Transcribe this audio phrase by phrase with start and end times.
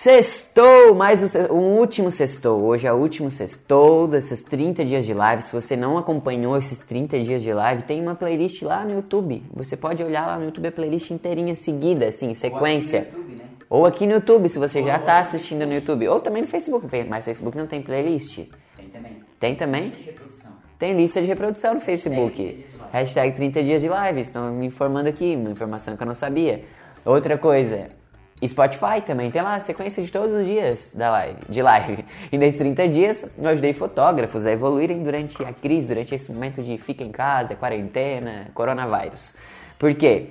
[0.00, 2.62] Sextou, mais um, um último sextou.
[2.62, 5.42] Hoje é o último sextou desses 30 dias de live.
[5.42, 9.42] Se você não acompanhou esses 30 dias de live, tem uma playlist lá no YouTube.
[9.52, 13.08] Você pode olhar lá no YouTube a playlist inteirinha seguida, assim, sequência.
[13.08, 13.44] Ou aqui no YouTube, né?
[13.68, 16.06] Ou aqui no YouTube, se você já está assistindo no YouTube.
[16.06, 18.36] Ou também no Facebook, mas Facebook não tem playlist.
[18.76, 19.16] Tem também.
[19.40, 19.82] Tem também?
[19.82, 20.50] Lista de reprodução.
[20.78, 22.36] Tem lista de reprodução no Facebook.
[22.36, 22.92] 30 dias de live.
[22.92, 24.20] Hashtag 30 dias de live.
[24.20, 26.62] Estão me informando aqui, uma informação que eu não sabia.
[27.04, 27.97] Outra coisa,
[28.46, 32.04] Spotify também tem lá a sequência de todos os dias da live, de live.
[32.30, 36.62] E nesses 30 dias eu ajudei fotógrafos a evoluírem durante a crise, durante esse momento
[36.62, 39.34] de fica em casa, quarentena, coronavírus.
[39.78, 40.28] Por quê?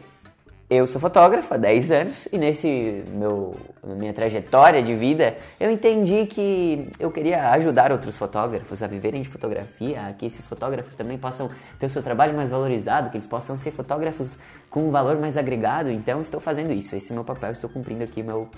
[0.70, 6.26] Eu sou fotógrafo há 10 anos e nesse meu minha trajetória de vida eu entendi
[6.26, 11.50] que eu queria ajudar outros fotógrafos a viverem de fotografia, que esses fotógrafos também possam
[11.80, 14.38] ter o seu trabalho mais valorizado, que eles possam ser fotógrafos
[14.70, 15.90] com um valor mais agregado.
[15.90, 18.50] Então estou fazendo isso, esse é meu papel, estou cumprindo aqui meu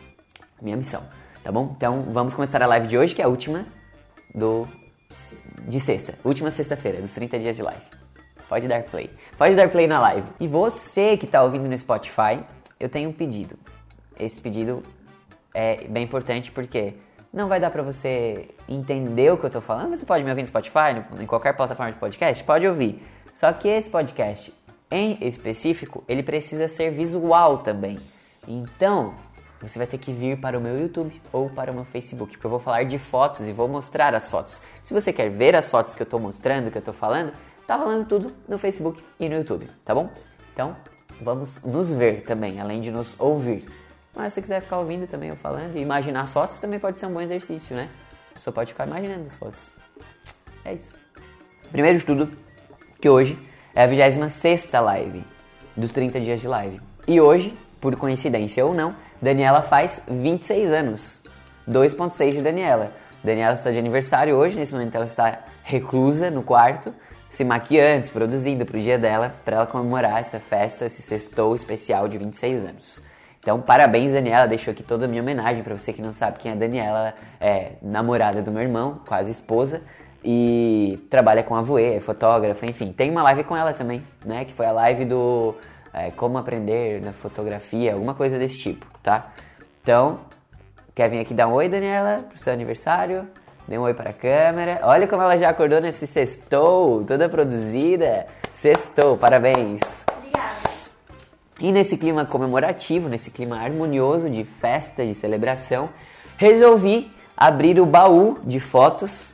[0.60, 1.04] minha missão,
[1.44, 1.76] tá bom?
[1.78, 3.68] Então vamos começar a live de hoje, que é a última
[4.34, 4.68] do
[5.68, 7.99] de sexta, última sexta-feira, dos 30 dias de live.
[8.50, 9.10] Pode dar play.
[9.38, 10.28] Pode dar play na live.
[10.40, 12.44] E você que está ouvindo no Spotify,
[12.80, 13.58] eu tenho um pedido.
[14.20, 14.84] Esse pedido
[15.54, 16.96] é bem importante porque
[17.32, 19.96] não vai dar para você entender o que eu tô falando.
[19.96, 23.02] Você pode me ouvir no Spotify, em qualquer plataforma de podcast, pode ouvir.
[23.36, 24.52] Só que esse podcast
[24.92, 28.00] em específico, ele precisa ser visual também.
[28.48, 29.14] Então,
[29.62, 32.48] você vai ter que vir para o meu YouTube ou para o meu Facebook, porque
[32.48, 34.60] eu vou falar de fotos e vou mostrar as fotos.
[34.82, 37.32] Se você quer ver as fotos que eu estou mostrando, que eu estou falando,
[37.70, 40.10] tá rolando tudo no Facebook e no YouTube, tá bom?
[40.52, 40.76] Então,
[41.22, 43.64] vamos nos ver também, além de nos ouvir.
[44.16, 46.98] Mas se você quiser ficar ouvindo também eu falando e imaginar as fotos, também pode
[46.98, 47.88] ser um bom exercício, né?
[48.34, 49.72] Pessoa pode ficar imaginando as fotos.
[50.66, 50.96] É isso.
[51.72, 52.32] Primeiro de tudo,
[53.00, 53.38] que hoje
[53.76, 55.24] é a 26 live
[55.78, 56.82] dos 30 dias de live.
[57.08, 61.22] E hoje, por coincidência ou não, Daniela faz 26 anos.
[61.70, 62.92] 2.6 de Daniela.
[63.24, 66.96] Daniela está de aniversário hoje, nesse momento ela está reclusa no quarto,
[67.30, 71.56] se maquiando, se produzindo para o dia dela, para ela comemorar essa festa, esse sextou
[71.56, 73.10] especial de 26 anos.
[73.40, 74.48] Então, parabéns, Daniela.
[74.48, 77.14] Deixo aqui toda a minha homenagem para você que não sabe quem é Daniela.
[77.40, 79.82] É namorada do meu irmão, quase esposa.
[80.24, 82.92] E trabalha com a Voe, é fotógrafa, enfim.
[82.92, 84.44] Tem uma live com ela também, né?
[84.44, 85.56] Que foi a live do
[85.94, 89.32] é, Como Aprender na Fotografia, alguma coisa desse tipo, tá?
[89.82, 90.20] Então,
[90.94, 93.26] quer vir aqui dar um oi, Daniela, pro seu aniversário?
[93.70, 94.80] Dê um oi para a câmera.
[94.82, 98.26] Olha como ela já acordou nesse sextou, toda produzida.
[98.52, 99.80] Sextou, parabéns.
[101.60, 105.88] E nesse clima comemorativo, nesse clima harmonioso de festa, de celebração,
[106.36, 109.32] resolvi abrir o baú de fotos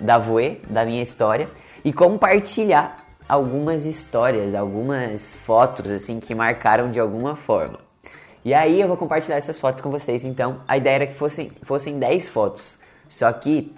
[0.00, 1.48] da Voe, da minha história,
[1.84, 7.78] e compartilhar algumas histórias, algumas fotos assim que marcaram de alguma forma.
[8.44, 11.52] E aí eu vou compartilhar essas fotos com vocês, então a ideia era que fossem,
[11.62, 12.84] fossem 10 fotos.
[13.08, 13.74] Só que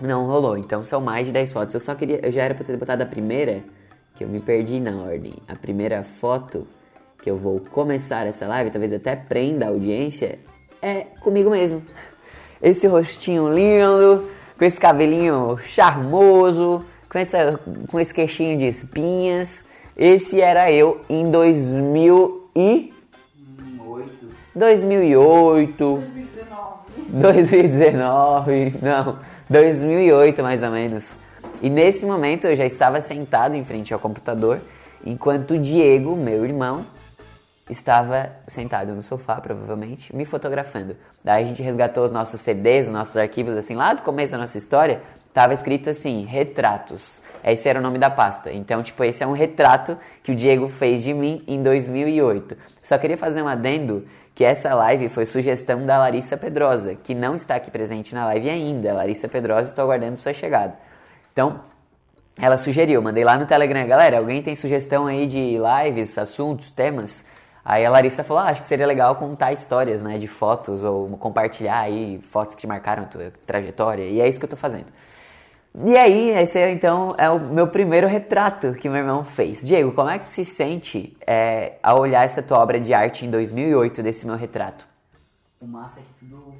[0.00, 1.74] não rolou, então são mais de 10 fotos.
[1.74, 3.62] Eu só queria, eu já era pra ter botado a primeira,
[4.14, 5.34] que eu me perdi na ordem.
[5.48, 6.66] A primeira foto
[7.22, 10.38] que eu vou começar essa live, talvez até prenda a audiência,
[10.80, 11.82] é comigo mesmo.
[12.60, 19.64] Esse rostinho lindo, com esse cabelinho charmoso, com, essa, com esse queixinho de espinhas.
[19.96, 22.92] Esse era eu em 2000 e.
[24.54, 26.02] 2008.
[27.08, 29.18] 2019, não,
[29.48, 31.16] 2008 mais ou menos.
[31.60, 34.60] E nesse momento eu já estava sentado em frente ao computador,
[35.04, 36.84] enquanto o Diego, meu irmão,
[37.68, 40.96] estava sentado no sofá, provavelmente, me fotografando.
[41.22, 44.38] Daí a gente resgatou os nossos CDs, os nossos arquivos, assim, lá do começo da
[44.38, 45.00] nossa história,
[45.32, 47.20] tava escrito assim, retratos.
[47.44, 48.52] Esse era o nome da pasta.
[48.52, 52.56] Então, tipo, esse é um retrato que o Diego fez de mim em 2008.
[52.82, 57.34] Só queria fazer um adendo que essa live foi sugestão da Larissa Pedrosa, que não
[57.34, 58.94] está aqui presente na live ainda.
[58.94, 60.74] Larissa Pedrosa, estou aguardando sua chegada.
[61.32, 61.60] Então,
[62.38, 67.24] ela sugeriu, mandei lá no Telegram, galera, alguém tem sugestão aí de lives, assuntos, temas?
[67.64, 71.08] Aí a Larissa falou, ah, acho que seria legal contar histórias, né, de fotos ou
[71.18, 74.86] compartilhar aí fotos que te marcaram tua trajetória, e é isso que eu tô fazendo.
[75.74, 79.66] E aí, esse é, então é o meu primeiro retrato que meu irmão fez.
[79.66, 83.30] Diego, como é que se sente é, ao olhar essa tua obra de arte em
[83.30, 84.86] 2008 desse meu retrato?
[85.58, 86.54] O massa é que tudo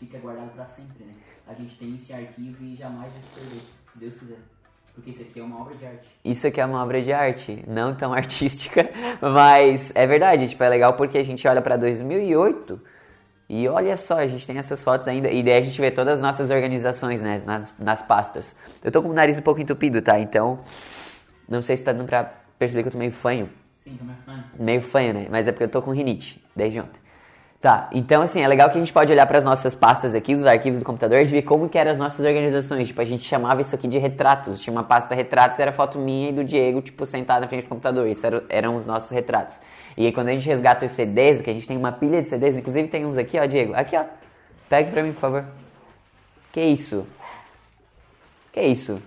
[0.00, 1.12] fica guardado pra sempre, né?
[1.46, 4.38] A gente tem esse arquivo e jamais vai se perder, se Deus quiser.
[4.92, 6.08] Porque isso aqui é uma obra de arte.
[6.24, 8.90] Isso aqui é uma obra de arte, não tão artística,
[9.20, 12.80] mas é verdade, tipo, é legal porque a gente olha pra 2008
[13.48, 16.14] e olha só, a gente tem essas fotos ainda, e daí a gente vê todas
[16.14, 18.56] as nossas organizações, né, nas, nas pastas.
[18.82, 20.18] Eu tô com o nariz um pouco entupido, tá?
[20.18, 20.58] Então,
[21.48, 23.48] não sei se tá dando pra perceber que eu tô meio fanho.
[23.76, 24.44] Sim, como é fã.
[24.58, 25.26] Meio fanho, né?
[25.30, 27.06] Mas é porque eu tô com rinite desde ontem.
[27.60, 30.34] Tá, então assim, é legal que a gente pode olhar para as nossas pastas aqui,
[30.34, 32.88] os arquivos do computador, e ver como que eram as nossas organizações.
[32.88, 34.60] Tipo, a gente chamava isso aqui de retratos.
[34.60, 37.68] Tinha uma pasta retratos, era foto minha e do Diego, tipo, sentado na frente do
[37.68, 38.06] computador.
[38.06, 39.58] Isso era, eram os nossos retratos.
[39.96, 42.28] E aí quando a gente resgata os CDs, que a gente tem uma pilha de
[42.28, 43.74] CDs, inclusive tem uns aqui, ó, Diego.
[43.74, 44.04] Aqui, ó.
[44.68, 45.44] Pegue pra mim, por favor.
[46.52, 47.06] Que isso?
[48.52, 49.00] Que isso?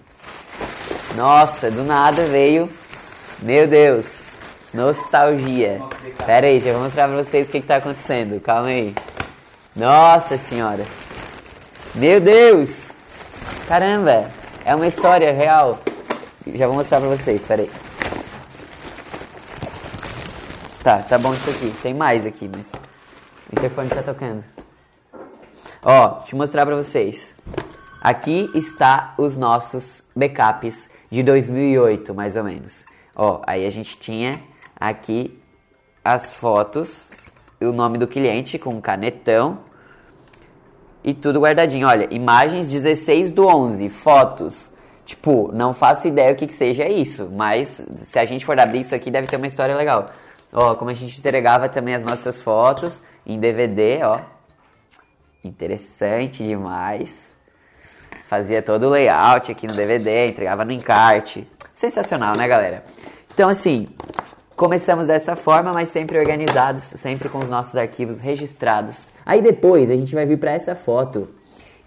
[1.16, 2.70] Nossa, do nada veio.
[3.40, 4.34] Meu Deus.
[4.74, 5.82] Nostalgia.
[6.26, 8.40] Pera aí, já vou mostrar pra vocês o que, que tá acontecendo.
[8.40, 8.94] Calma aí.
[9.76, 10.86] Nossa senhora.
[11.96, 12.92] Meu Deus.
[13.68, 14.30] Caramba.
[14.64, 15.80] É uma história real.
[16.54, 17.89] Já vou mostrar pra vocês, pera aí.
[20.84, 21.72] Tá, tá bom isso aqui.
[21.82, 22.72] Tem mais aqui, mas...
[23.52, 24.44] O interfone tá tocando.
[25.84, 27.36] Ó, deixa eu mostrar pra vocês.
[28.00, 32.86] Aqui está os nossos backups de 2008, mais ou menos.
[33.16, 34.42] Ó, aí a gente tinha
[34.80, 35.38] aqui
[36.04, 37.12] as fotos,
[37.60, 39.60] o nome do cliente com um canetão
[41.04, 41.88] e tudo guardadinho.
[41.88, 44.72] Olha, imagens 16 do 11, fotos.
[45.04, 48.82] Tipo, não faço ideia o que, que seja isso, mas se a gente for abrir
[48.82, 50.10] isso aqui, deve ter uma história legal.
[50.52, 54.20] Ó, como a gente entregava também as nossas fotos em DVD, ó.
[55.44, 57.36] Interessante demais.
[58.28, 61.48] Fazia todo o layout aqui no DVD, entregava no encarte.
[61.72, 62.84] Sensacional, né, galera?
[63.32, 63.88] Então, assim,
[64.60, 69.10] Começamos dessa forma, mas sempre organizados, sempre com os nossos arquivos registrados.
[69.26, 71.30] Aí depois a gente vai vir para essa foto,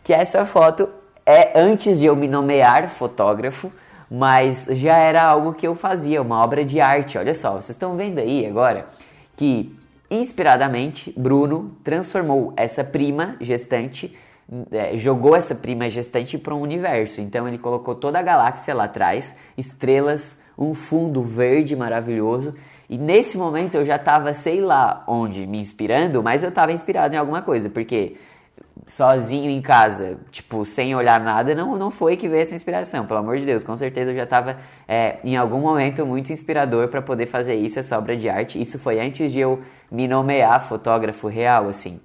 [0.03, 0.89] que essa foto
[1.27, 3.71] é antes de eu me nomear fotógrafo,
[4.15, 7.17] mas já era algo que eu fazia, uma obra de arte.
[7.17, 8.87] Olha só, vocês estão vendo aí agora
[9.35, 9.75] que
[10.11, 14.15] inspiradamente Bruno transformou essa prima gestante
[14.71, 17.23] é, jogou essa prima gestante para um universo.
[17.23, 22.55] Então ele colocou toda a galáxia lá atrás, estrelas, um fundo verde maravilhoso.
[22.91, 27.15] E nesse momento eu já estava, sei lá onde, me inspirando, mas eu estava inspirado
[27.15, 28.17] em alguma coisa, porque
[28.87, 33.21] sozinho em casa, tipo, sem olhar nada, não, não foi que veio essa inspiração, pelo
[33.21, 33.63] amor de Deus.
[33.63, 34.59] Com certeza eu já estava
[34.89, 38.61] é, em algum momento muito inspirador para poder fazer isso, essa obra de arte.
[38.61, 42.01] Isso foi antes de eu me nomear fotógrafo real, assim.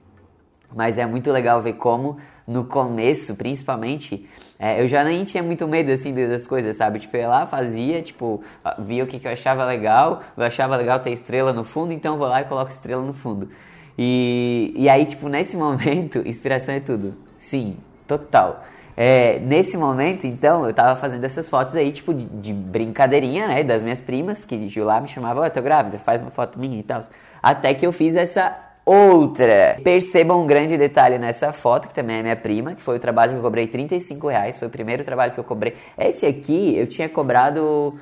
[0.76, 4.28] Mas é muito legal ver como no começo, principalmente,
[4.58, 7.00] é, eu já nem tinha muito medo, assim, das coisas, sabe?
[7.00, 8.42] Tipo, eu ia lá, fazia, tipo,
[8.80, 12.18] via o que, que eu achava legal, eu achava legal ter estrela no fundo, então
[12.18, 13.50] vou lá e coloco estrela no fundo.
[13.98, 17.16] E, e aí, tipo, nesse momento, inspiração é tudo.
[17.38, 17.78] Sim,
[18.08, 18.64] total.
[18.96, 23.64] É, nesse momento, então, eu tava fazendo essas fotos aí, tipo, de, de brincadeirinha, né,
[23.64, 26.80] das minhas primas, que de lá me chamava, ó, tô grávida, faz uma foto minha
[26.80, 27.02] e tal.
[27.42, 29.78] Até que eu fiz essa outra.
[29.84, 33.34] Percebam um grande detalhe nessa foto, que também é minha prima, que foi o trabalho
[33.34, 35.76] que eu cobrei 35 reais, foi o primeiro trabalho que eu cobrei.
[35.98, 38.00] Esse aqui eu tinha cobrado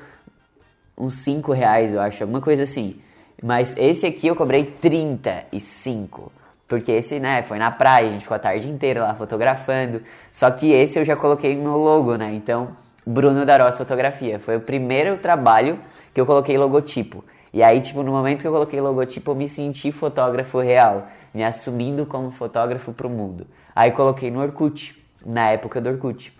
[0.96, 2.98] uns 5 reais, eu acho, alguma coisa assim.
[3.42, 6.32] Mas esse aqui eu cobrei 35.
[6.66, 10.02] Porque esse, né, foi na praia, a gente ficou a tarde inteira lá fotografando.
[10.32, 12.32] Só que esse eu já coloquei no logo, né?
[12.34, 12.70] Então,
[13.06, 14.40] Bruno Darós Fotografia.
[14.40, 15.78] Foi o primeiro trabalho
[16.12, 17.24] que eu coloquei logotipo.
[17.52, 21.44] E aí, tipo, no momento que eu coloquei logotipo, eu me senti fotógrafo real, me
[21.44, 23.46] assumindo como fotógrafo pro mundo.
[23.74, 26.36] Aí coloquei no Orkut, na época do Orkut.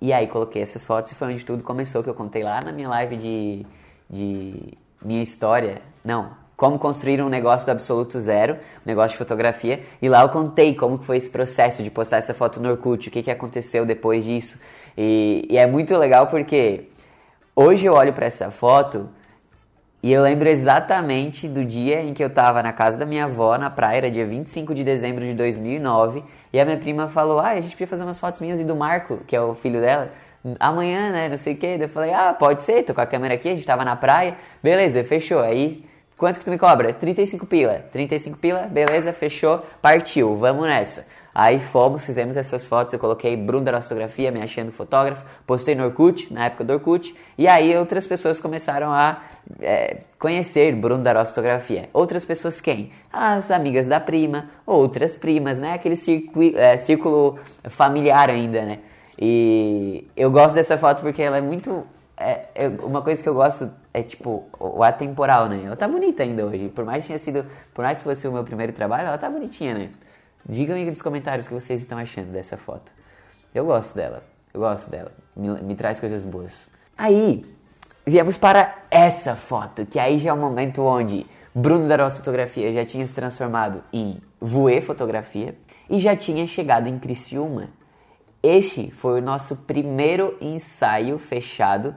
[0.00, 2.72] E aí coloquei essas fotos e foi onde tudo começou, que eu contei lá na
[2.72, 3.66] minha live de,
[4.08, 5.82] de minha história.
[6.04, 9.82] Não, como construir um negócio do absoluto zero, um negócio de fotografia.
[10.00, 13.10] E lá eu contei como foi esse processo de postar essa foto no Orkut, o
[13.10, 14.58] que, que aconteceu depois disso.
[14.96, 16.88] E, e é muito legal porque
[17.56, 19.08] hoje eu olho para essa foto
[20.02, 23.56] e eu lembro exatamente do dia em que eu tava na casa da minha avó,
[23.56, 27.50] na praia, era dia 25 de dezembro de 2009, e a minha prima falou: Ah,
[27.50, 30.10] a gente podia fazer umas fotos minhas e do Marco, que é o filho dela,
[30.58, 31.28] amanhã, né?
[31.28, 31.66] Não sei o que.
[31.66, 34.36] eu falei: Ah, pode ser, tô com a câmera aqui, a gente tava na praia,
[34.60, 35.40] beleza, fechou.
[35.40, 35.84] Aí,
[36.22, 36.92] quanto que tu me cobra?
[36.92, 37.84] 35 pila.
[37.90, 41.04] 35 pila, beleza, fechou, partiu, vamos nessa.
[41.34, 45.82] Aí fomos, fizemos essas fotos, eu coloquei Bruno da Fotografia, me achando fotógrafo, postei no
[45.84, 49.20] Orkut, na época do Orkut, e aí outras pessoas começaram a
[49.60, 51.88] é, conhecer Bruno da Fotografia.
[51.92, 52.92] Outras pessoas quem?
[53.12, 55.72] As amigas da prima, outras primas, né?
[55.72, 55.96] Aquele
[56.54, 58.78] é, círculo familiar ainda, né?
[59.20, 61.84] E eu gosto dessa foto porque ela é muito...
[62.16, 65.62] É, é, uma coisa que eu gosto é tipo o atemporal, né?
[65.64, 66.68] Ela tá bonita ainda hoje.
[66.68, 69.28] Por mais que tenha sido, por mais que fosse o meu primeiro trabalho, ela tá
[69.28, 69.90] bonitinha, né?
[70.48, 72.90] Digam aí nos comentários o que vocês estão achando dessa foto.
[73.54, 74.24] Eu gosto dela.
[74.52, 75.12] Eu gosto dela.
[75.36, 76.68] Me, me traz coisas boas.
[76.96, 77.44] Aí,
[78.06, 82.72] viemos para essa foto, que aí já é o momento onde Bruno da Rosa Fotografia
[82.72, 85.54] já tinha se transformado em Voe Fotografia
[85.88, 87.68] e já tinha chegado em Criciúma.
[88.42, 91.94] Este foi o nosso primeiro ensaio fechado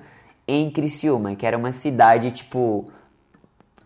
[0.48, 2.92] em Criciúma, que era uma cidade tipo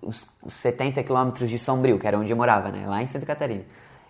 [0.01, 2.87] os, os 70 quilômetros de Sombrio, que era onde eu morava, né?
[2.87, 3.63] Lá em Santa Catarina.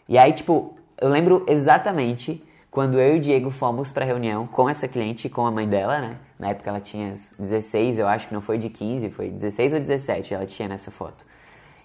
[0.08, 4.70] E aí, tipo, eu lembro exatamente quando eu e o Diego fomos pra reunião com
[4.70, 6.18] essa cliente com a mãe dela, né?
[6.38, 9.80] Na época ela tinha 16, eu acho que não foi de 15, foi 16 ou
[9.80, 11.26] 17 ela tinha nessa foto.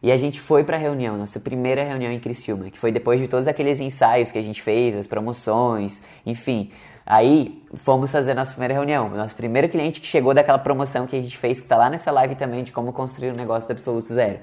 [0.03, 3.27] E a gente foi pra reunião, nossa primeira reunião em Criciúma, que foi depois de
[3.27, 6.71] todos aqueles ensaios que a gente fez, as promoções, enfim.
[7.07, 9.11] Aí fomos fazer nossa primeira reunião.
[9.11, 12.11] Nosso primeiro cliente que chegou daquela promoção que a gente fez, que tá lá nessa
[12.11, 14.39] live também de como construir um negócio do absoluto zero.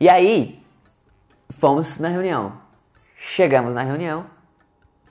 [0.00, 0.60] E aí,
[1.50, 2.54] fomos na reunião.
[3.16, 4.26] Chegamos na reunião,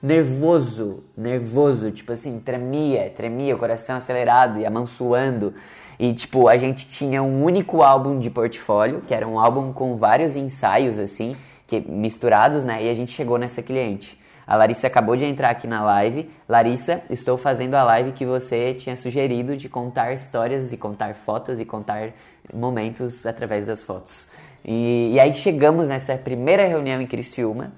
[0.02, 5.54] nervoso, nervoso, tipo assim, tremia, tremia, o coração acelerado e a mão suando.
[5.98, 9.96] E tipo, a gente tinha um único álbum de portfólio, que era um álbum com
[9.96, 11.34] vários ensaios assim,
[11.66, 12.84] que misturados, né?
[12.84, 14.20] E a gente chegou nessa cliente.
[14.46, 16.28] A Larissa acabou de entrar aqui na live.
[16.48, 21.60] Larissa, estou fazendo a live que você tinha sugerido de contar histórias e contar fotos
[21.60, 22.12] e contar
[22.52, 24.26] momentos através das fotos.
[24.64, 27.72] E, e aí chegamos nessa primeira reunião em Criciúma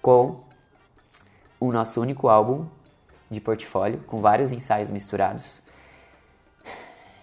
[0.00, 0.40] com
[1.58, 2.66] o nosso único álbum
[3.30, 5.62] de portfólio, com vários ensaios misturados.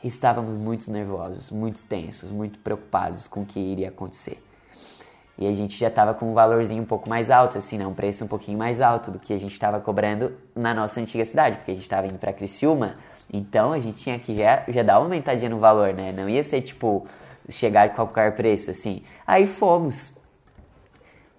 [0.04, 4.42] Estávamos muito nervosos, muito tensos, muito preocupados com o que iria acontecer.
[5.38, 7.86] E a gente já estava com um valorzinho um pouco mais alto, assim, né?
[7.86, 11.24] um preço um pouquinho mais alto do que a gente estava cobrando na nossa antiga
[11.26, 12.96] cidade, porque a gente estava indo para Criciúma,
[13.32, 16.12] então a gente tinha que já, já dar uma aumentadinha no valor, né?
[16.12, 17.06] Não ia ser tipo
[17.50, 19.04] chegar a qualquer preço, assim.
[19.26, 20.12] Aí fomos.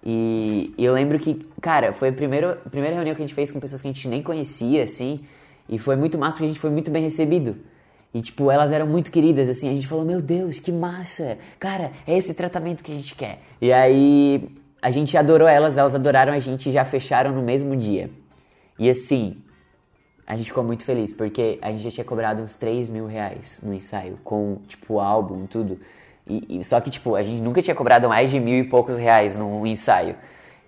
[0.03, 3.59] E, eu lembro que, cara, foi a primeira, primeira reunião que a gente fez com
[3.59, 5.25] pessoas que a gente nem conhecia, assim,
[5.67, 7.57] e foi muito massa porque a gente foi muito bem recebido.
[8.13, 9.69] E, tipo, elas eram muito queridas, assim.
[9.69, 11.37] A gente falou, meu Deus, que massa!
[11.59, 13.39] Cara, é esse tratamento que a gente quer.
[13.61, 14.49] E aí,
[14.81, 18.09] a gente adorou elas, elas adoraram a gente e já fecharam no mesmo dia.
[18.77, 19.37] E assim,
[20.25, 23.59] a gente ficou muito feliz, porque a gente já tinha cobrado uns 3 mil reais
[23.61, 25.79] no ensaio, com, tipo, álbum, tudo.
[26.27, 28.97] E, e, só que, tipo, a gente nunca tinha cobrado mais de mil e poucos
[28.97, 30.15] reais num ensaio.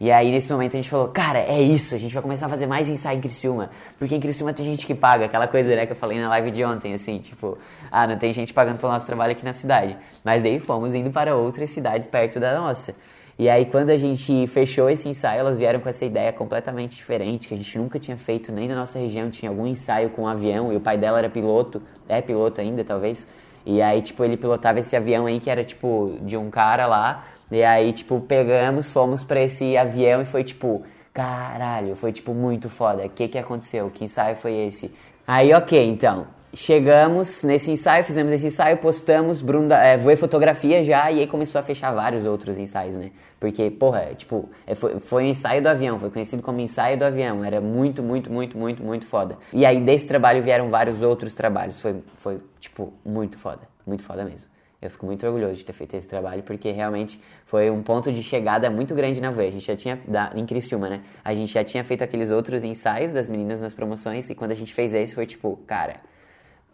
[0.02, 2.50] E aí, nesse momento, a gente falou, cara, é isso, a gente vai começar a
[2.50, 3.70] fazer mais ensaio em Criciúma.
[4.00, 6.50] Porque em Criciúma tem gente que paga, aquela coisa, né, que eu falei na live
[6.50, 7.56] de ontem, assim, tipo,
[7.92, 9.96] ah, não tem gente pagando pelo nosso trabalho aqui na cidade.
[10.24, 12.96] Mas daí fomos indo para outras cidades perto da nossa.
[13.38, 17.48] E aí, quando a gente fechou esse ensaio, elas vieram com essa ideia completamente diferente,
[17.48, 20.28] que a gente nunca tinha feito, nem na nossa região tinha algum ensaio com um
[20.28, 21.80] avião, e o pai dela era piloto,
[22.10, 23.28] é piloto ainda, talvez.
[23.64, 27.24] E aí, tipo, ele pilotava esse avião aí, que era, tipo, de um cara lá,
[27.52, 32.70] e aí, tipo, pegamos, fomos pra esse avião e foi tipo, caralho, foi tipo muito
[32.70, 33.06] foda.
[33.06, 33.90] O que que aconteceu?
[33.90, 34.94] Que ensaio foi esse?
[35.28, 36.28] Aí, ok, então.
[36.54, 41.60] Chegamos nesse ensaio, fizemos esse ensaio, postamos, Brunda, é, voei fotografia já, e aí começou
[41.60, 43.12] a fechar vários outros ensaios, né?
[43.40, 47.06] Porque, porra, tipo, é, foi, foi o ensaio do avião, foi conhecido como ensaio do
[47.06, 49.38] avião, era muito, muito, muito, muito, muito foda.
[49.54, 54.26] E aí desse trabalho vieram vários outros trabalhos, foi, foi tipo, muito foda, muito foda
[54.26, 54.51] mesmo.
[54.82, 58.24] Eu fico muito orgulhoso de ter feito esse trabalho, porque realmente foi um ponto de
[58.24, 59.46] chegada muito grande na Voe.
[59.46, 61.04] A gente já tinha, da, em Criciúma, né?
[61.24, 64.56] A gente já tinha feito aqueles outros ensaios das meninas nas promoções, e quando a
[64.56, 65.98] gente fez esse foi tipo, cara,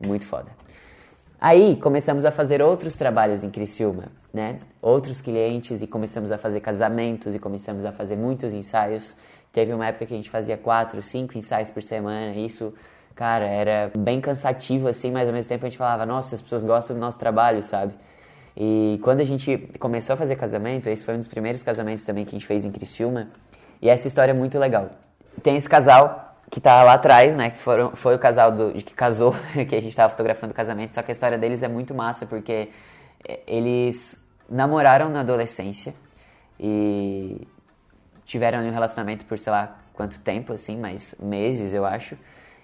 [0.06, 0.50] muito foda.
[1.40, 4.60] Aí começamos a fazer outros trabalhos em Criciúma, né?
[4.82, 9.18] Outros clientes, e começamos a fazer casamentos, e começamos a fazer muitos ensaios.
[9.52, 12.74] Teve uma época que a gente fazia quatro, cinco ensaios por semana, isso
[13.18, 16.64] cara, era bem cansativo assim, mas ao mesmo tempo a gente falava, nossa, as pessoas
[16.64, 17.94] gostam do nosso trabalho, sabe?
[18.56, 22.24] E quando a gente começou a fazer casamento, esse foi um dos primeiros casamentos também
[22.24, 23.28] que a gente fez em Criciúma,
[23.82, 24.92] e essa história é muito legal.
[25.42, 28.94] Tem esse casal que tá lá atrás, né, que foram, foi o casal do, que
[28.94, 29.34] casou,
[29.68, 32.28] que a gente tava fotografando o casamento, só que a história deles é muito massa,
[32.28, 32.70] porque
[33.48, 35.96] eles namoraram na adolescência
[36.60, 37.48] e
[38.26, 42.16] tiveram um relacionamento por sei lá quanto tempo, assim, mas meses, eu acho.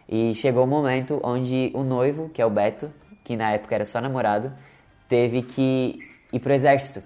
[0.07, 2.91] E chegou o um momento onde o noivo, que é o Beto,
[3.23, 4.51] que na época era só namorado,
[5.07, 5.97] teve que
[6.31, 7.01] ir pro exército.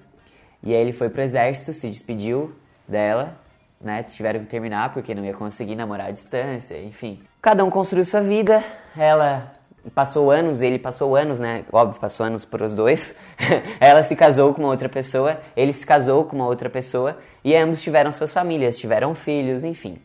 [0.64, 2.56] E aí ele foi pro exército, se despediu
[2.88, 3.38] dela,
[3.80, 4.04] né?
[4.04, 7.20] Tiveram que terminar porque não ia conseguir namorar à distância, enfim.
[7.42, 8.64] Cada um construiu sua vida,
[8.98, 9.54] ela
[9.94, 11.64] passou anos, ele passou anos, né?
[11.72, 13.16] Óbvio, passou anos para os dois.
[13.80, 17.56] ela se casou com uma outra pessoa, ele se casou com uma outra pessoa e
[17.56, 19.98] ambos tiveram suas famílias, tiveram filhos, enfim.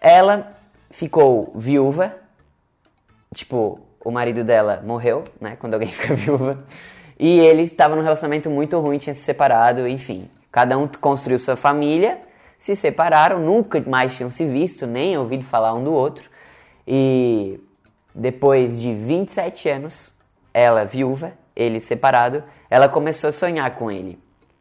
[0.00, 0.56] Ela
[0.92, 2.14] ficou viúva,
[3.34, 6.64] tipo, o marido dela morreu, né, quando alguém fica viúva,
[7.18, 10.28] e ele estava num relacionamento muito ruim, tinha se separado, enfim.
[10.50, 12.20] Cada um construiu sua família,
[12.58, 16.30] se separaram, nunca mais tinham se visto, nem ouvido falar um do outro.
[16.86, 17.58] E
[18.14, 20.12] depois de 27 anos,
[20.52, 24.18] ela viúva, ele separado, ela começou a sonhar com ele.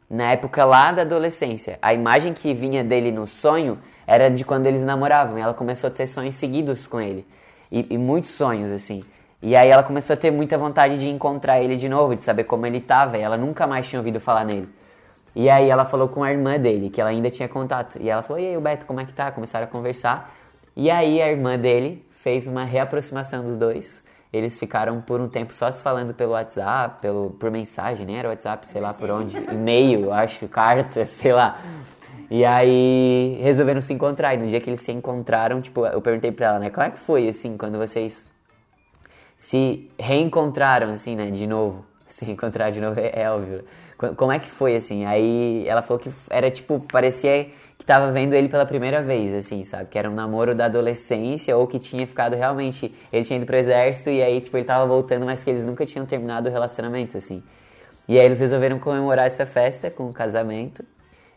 [0.10, 4.68] Na época lá da adolescência, a imagem que vinha dele no sonho era de quando
[4.68, 5.38] eles namoravam.
[5.38, 7.26] E ela começou a ter sonhos seguidos com ele.
[7.72, 9.04] E, e muitos sonhos, assim.
[9.42, 12.44] E aí ela começou a ter muita vontade de encontrar ele de novo, de saber
[12.44, 14.70] como ele tava, e ela nunca mais tinha ouvido falar nele.
[15.36, 17.98] E aí ela falou com a irmã dele, que ela ainda tinha contato.
[18.00, 20.32] E ela falou: "E aí, o Beto, como é que tá?" Começaram a conversar.
[20.76, 24.04] E aí a irmã dele fez uma reaproximação dos dois.
[24.32, 28.14] Eles ficaram por um tempo só se falando pelo WhatsApp, pelo, por mensagem, né?
[28.14, 31.60] Era WhatsApp, sei lá por onde, e-mail, acho, carta, sei lá.
[32.32, 34.34] E aí resolveram se encontrar.
[34.34, 36.70] E no dia que eles se encontraram, tipo, eu perguntei pra ela, né?
[36.70, 38.26] Como é que foi, assim, quando vocês
[39.36, 41.30] se reencontraram, assim, né?
[41.30, 41.86] De novo.
[42.08, 43.64] Se reencontrar de novo é, é óbvio.
[44.18, 45.06] Como é que foi, assim?
[45.06, 49.64] Aí ela falou que era, tipo, parecia que tava vendo ele pela primeira vez, assim,
[49.64, 49.90] sabe?
[49.90, 52.94] Que era um namoro da adolescência ou que tinha ficado realmente...
[53.14, 55.86] Ele tinha ido pro exército e aí, tipo, ele tava voltando, mas que eles nunca
[55.86, 57.42] tinham terminado o relacionamento, assim.
[58.08, 60.84] E aí eles resolveram comemorar essa festa com o casamento.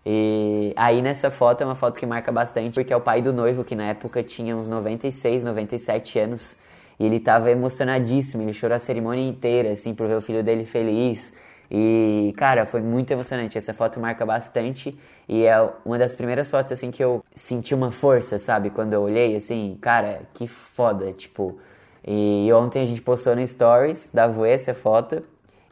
[0.06, 3.32] E aí nessa foto é uma foto que marca bastante, porque é o pai do
[3.32, 6.56] noivo, que na época tinha uns 96, 97 anos.
[6.99, 10.64] E ele tava emocionadíssimo, ele chorou a cerimônia inteira, assim, por ver o filho dele
[10.64, 11.32] feliz.
[11.70, 13.58] E, cara, foi muito emocionante.
[13.58, 14.96] Essa foto marca bastante.
[15.28, 18.70] E é uma das primeiras fotos, assim, que eu senti uma força, sabe?
[18.70, 21.58] Quando eu olhei, assim, cara, que foda, tipo.
[22.06, 25.23] E ontem a gente postou no Stories da Voe essa foto.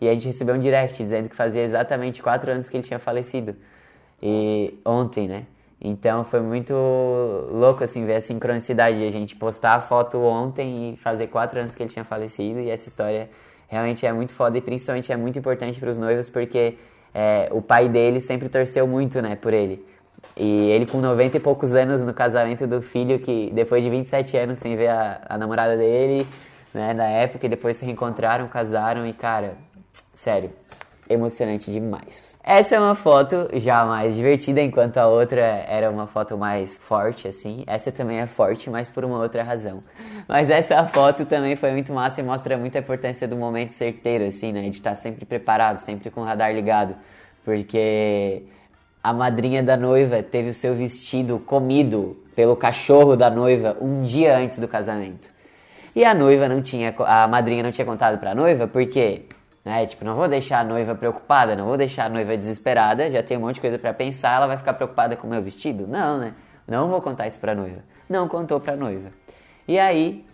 [0.01, 2.99] E a gente recebeu um direct dizendo que fazia exatamente quatro anos que ele tinha
[2.99, 3.55] falecido.
[4.23, 5.47] E ontem, né?
[5.81, 6.73] Então foi muito
[7.51, 11.59] louco assim ver a sincronicidade de a gente postar a foto ontem e fazer quatro
[11.59, 13.29] anos que ele tinha falecido e essa história
[13.67, 16.77] realmente é muito foda e principalmente é muito importante para os noivos porque
[17.15, 19.85] é, o pai dele sempre torceu muito, né, por ele.
[20.37, 24.37] E ele com 90 e poucos anos no casamento do filho, que depois de 27
[24.37, 26.27] anos sem ver a, a namorada dele,
[26.73, 29.57] né, na época, e depois se reencontraram, casaram e, cara,
[30.15, 30.51] sério,
[31.13, 32.37] emocionante demais.
[32.43, 37.29] Essa é uma foto já mais divertida, enquanto a outra era uma foto mais forte,
[37.29, 37.65] assim.
[37.67, 39.83] Essa também é forte, mas por uma outra razão.
[40.29, 44.53] Mas essa foto também foi muito massa e mostra muita importância do momento certeiro, assim,
[44.53, 44.63] né?
[44.63, 46.97] De estar sempre preparado, sempre com o radar ligado.
[47.45, 48.45] Porque
[49.03, 54.39] a madrinha da noiva teve o seu vestido comido pelo cachorro da noiva um dia
[54.39, 55.31] antes do casamento.
[55.95, 59.23] E a noiva não tinha, a madrinha não tinha contado pra noiva porque
[59.65, 59.87] né?
[59.87, 63.37] Tipo, não vou deixar a noiva preocupada, não vou deixar a noiva desesperada, já tem
[63.37, 65.87] um monte de coisa para pensar, ela vai ficar preocupada com o meu vestido?
[65.87, 66.35] Não, né?
[66.67, 67.83] Não vou contar isso pra noiva.
[68.09, 69.11] Não contou pra noiva.
[69.67, 70.25] E aí,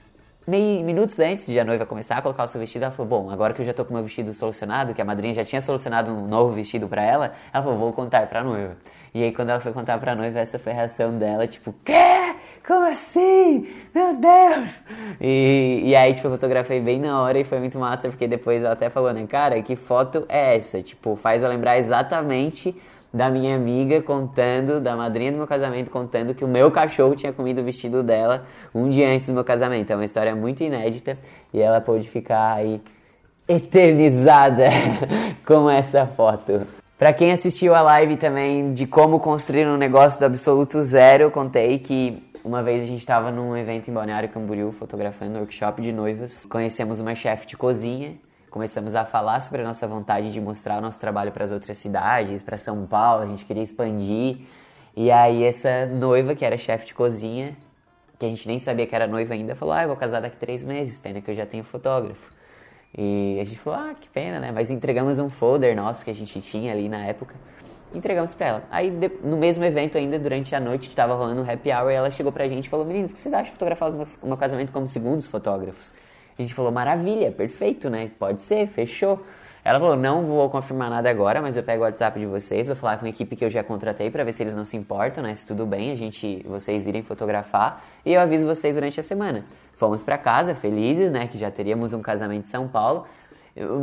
[0.46, 3.52] minutos antes de a noiva começar a colocar o seu vestido, ela falou: Bom, agora
[3.52, 6.10] que eu já tô com o meu vestido solucionado, que a madrinha já tinha solucionado
[6.10, 8.76] um novo vestido para ela, ela falou: Vou contar pra noiva.
[9.14, 12.34] E aí, quando ela foi contar pra noiva, essa foi a reação dela: Tipo, quê?
[12.68, 13.66] Como assim?
[13.94, 14.82] Meu Deus!
[15.18, 18.62] E, e aí, tipo, eu fotografei bem na hora e foi muito massa, porque depois
[18.62, 20.82] ela até falou, né, cara, que foto é essa?
[20.82, 22.76] Tipo, faz eu lembrar exatamente
[23.10, 27.32] da minha amiga contando, da madrinha do meu casamento, contando que o meu cachorro tinha
[27.32, 29.90] comido o vestido dela um dia antes do meu casamento.
[29.90, 31.16] É uma história muito inédita
[31.54, 32.82] e ela pôde ficar aí
[33.48, 34.68] eternizada
[35.42, 36.66] com essa foto.
[36.98, 41.30] Para quem assistiu a live também de como construir um negócio do absoluto zero, eu
[41.30, 45.82] contei que uma vez a gente estava num evento em Balneário Camboriú, fotografando um workshop
[45.82, 46.46] de noivas.
[46.46, 48.14] Conhecemos uma chefe de cozinha,
[48.50, 51.76] começamos a falar sobre a nossa vontade de mostrar o nosso trabalho para as outras
[51.76, 54.38] cidades, para São Paulo, a gente queria expandir.
[54.96, 57.54] E aí essa noiva, que era chefe de cozinha,
[58.18, 60.38] que a gente nem sabia que era noiva ainda, falou: "Ah, eu vou casar daqui
[60.38, 62.32] três meses, pena que eu já tenho fotógrafo".
[62.96, 64.52] E a gente falou: "Ah, que pena, né?".
[64.52, 67.34] Mas entregamos um folder nosso que a gente tinha ali na época
[67.94, 68.62] entregamos pra ela.
[68.70, 71.94] Aí, de, no mesmo evento ainda, durante a noite, estava rolando um happy hour, e
[71.94, 74.36] ela chegou pra gente e falou, meninos, o que vocês acham de fotografar o meu
[74.36, 75.92] casamento como segundos fotógrafos?
[76.38, 78.10] A gente falou, maravilha, perfeito, né?
[78.18, 79.24] Pode ser, fechou.
[79.64, 82.76] Ela falou, não vou confirmar nada agora, mas eu pego o WhatsApp de vocês, vou
[82.76, 85.22] falar com a equipe que eu já contratei para ver se eles não se importam,
[85.22, 85.34] né?
[85.34, 89.44] Se tudo bem, a gente, vocês irem fotografar e eu aviso vocês durante a semana.
[89.74, 91.26] Fomos para casa, felizes, né?
[91.26, 93.04] Que já teríamos um casamento em São Paulo.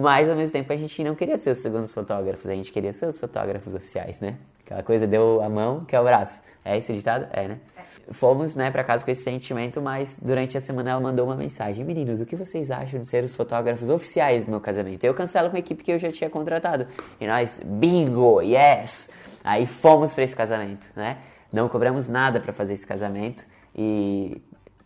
[0.01, 2.93] Mas ao mesmo tempo a gente não queria ser os segundos fotógrafos, a gente queria
[2.93, 4.37] ser os fotógrafos oficiais, né?
[4.65, 6.41] Aquela coisa deu a mão, que é o braço.
[6.63, 7.27] É esse ditado?
[7.31, 7.59] É, né?
[7.77, 8.13] É.
[8.13, 11.85] Fomos, né, pra casa com esse sentimento, mas durante a semana ela mandou uma mensagem:
[11.85, 15.03] Meninos, o que vocês acham de ser os fotógrafos oficiais do meu casamento?
[15.03, 16.87] Eu cancelo com a equipe que eu já tinha contratado.
[17.19, 19.09] E nós, bingo, yes!
[19.43, 21.17] Aí fomos para esse casamento, né?
[21.53, 24.41] Não cobramos nada para fazer esse casamento e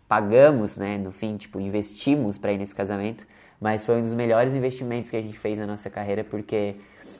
[0.07, 3.25] pagamos, né, no fim, tipo, investimos para ir nesse casamento
[3.59, 6.75] mas foi um dos melhores investimentos que a gente fez na nossa carreira, porque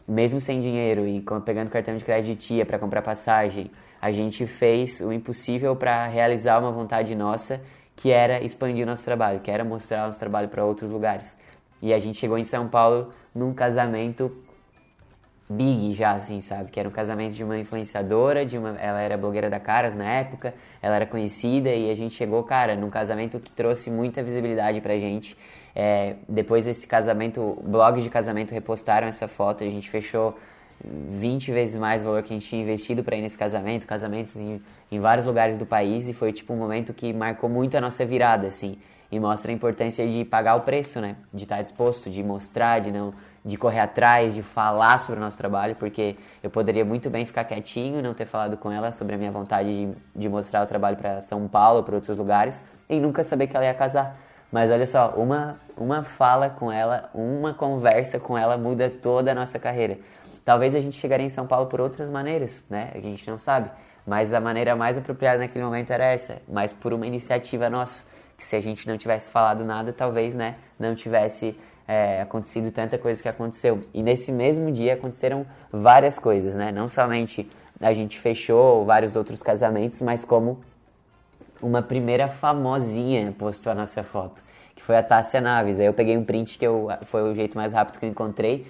[0.08, 3.70] mesmo sem dinheiro e pegando cartão de crédito de tia para comprar passagem,
[4.02, 7.62] a gente fez o impossível para realizar uma vontade nossa,
[7.96, 11.38] que era expandir nosso trabalho, que era mostrar nosso trabalho para outros lugares.
[11.82, 14.32] E a gente chegou em São Paulo num casamento
[15.50, 16.72] big já, assim, sabe?
[16.72, 20.06] Que era um casamento de uma influenciadora, de uma, ela era blogueira da Caras na
[20.06, 24.80] época, ela era conhecida e a gente chegou, cara, num casamento que trouxe muita visibilidade
[24.80, 25.36] pra gente
[25.76, 30.38] É, depois desse casamento, blogs de casamento repostaram essa foto, a gente fechou
[30.84, 34.36] 20 vezes mais o valor que a gente tinha investido para ir nesse casamento, casamentos
[34.36, 37.82] em, em vários lugares do país e foi tipo um momento que marcou muito a
[37.82, 38.78] nossa virada, assim,
[39.12, 41.16] e mostra a importância de pagar o preço, né?
[41.34, 45.38] De estar disposto, de mostrar, de não de correr atrás, de falar sobre o nosso
[45.38, 49.18] trabalho, porque eu poderia muito bem ficar quietinho, não ter falado com ela sobre a
[49.18, 53.24] minha vontade de, de mostrar o trabalho para São Paulo, para outros lugares, e nunca
[53.24, 54.18] saber que ela ia casar.
[54.52, 59.36] Mas olha só, uma, uma fala com ela, uma conversa com ela muda toda a
[59.36, 59.98] nossa carreira.
[60.44, 62.92] Talvez a gente chegaria em São Paulo por outras maneiras, né?
[62.96, 63.70] A gente não sabe.
[64.08, 68.04] Mas a maneira mais apropriada naquele momento era essa, mas por uma iniciativa nossa.
[68.36, 72.98] Que se a gente não tivesse falado nada, talvez, né, não tivesse é, acontecido tanta
[72.98, 73.84] coisa que aconteceu.
[73.94, 76.72] E nesse mesmo dia aconteceram várias coisas, né?
[76.72, 77.48] Não somente
[77.80, 80.60] a gente fechou vários outros casamentos, mas como
[81.62, 84.44] uma primeira famosinha postou a nossa foto,
[84.76, 85.80] que foi a Tássia Naves.
[85.80, 88.66] Aí eu peguei um print que eu, foi o jeito mais rápido que eu encontrei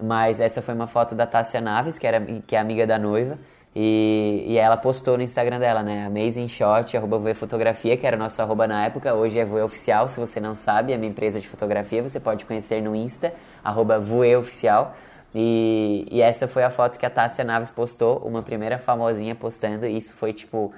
[0.00, 3.38] mas essa foi uma foto da Tássia Naves, que, era, que é amiga da noiva.
[3.74, 6.06] E, e ela postou no Instagram dela, né?
[6.06, 9.14] Amazing Shot, arroba Fotografia, que era o nosso arroba na época.
[9.14, 12.02] Hoje é Voe Oficial, se você não sabe, é minha empresa de fotografia.
[12.02, 14.96] Você pode conhecer no Insta, arroba Voe Oficial.
[15.34, 19.84] E, e essa foi a foto que a Tássia Naves postou, uma primeira famosinha postando.
[19.86, 20.72] E isso foi tipo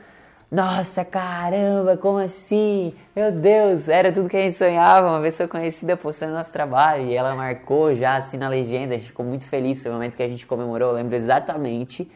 [0.50, 2.92] nossa, caramba, como assim?
[3.14, 7.04] Meu Deus, era tudo que a gente sonhava, uma pessoa conhecida postando nosso trabalho.
[7.04, 9.80] E ela marcou já assim na legenda, a gente ficou muito feliz.
[9.80, 10.88] Foi o momento que a gente comemorou.
[10.88, 12.10] Eu lembro exatamente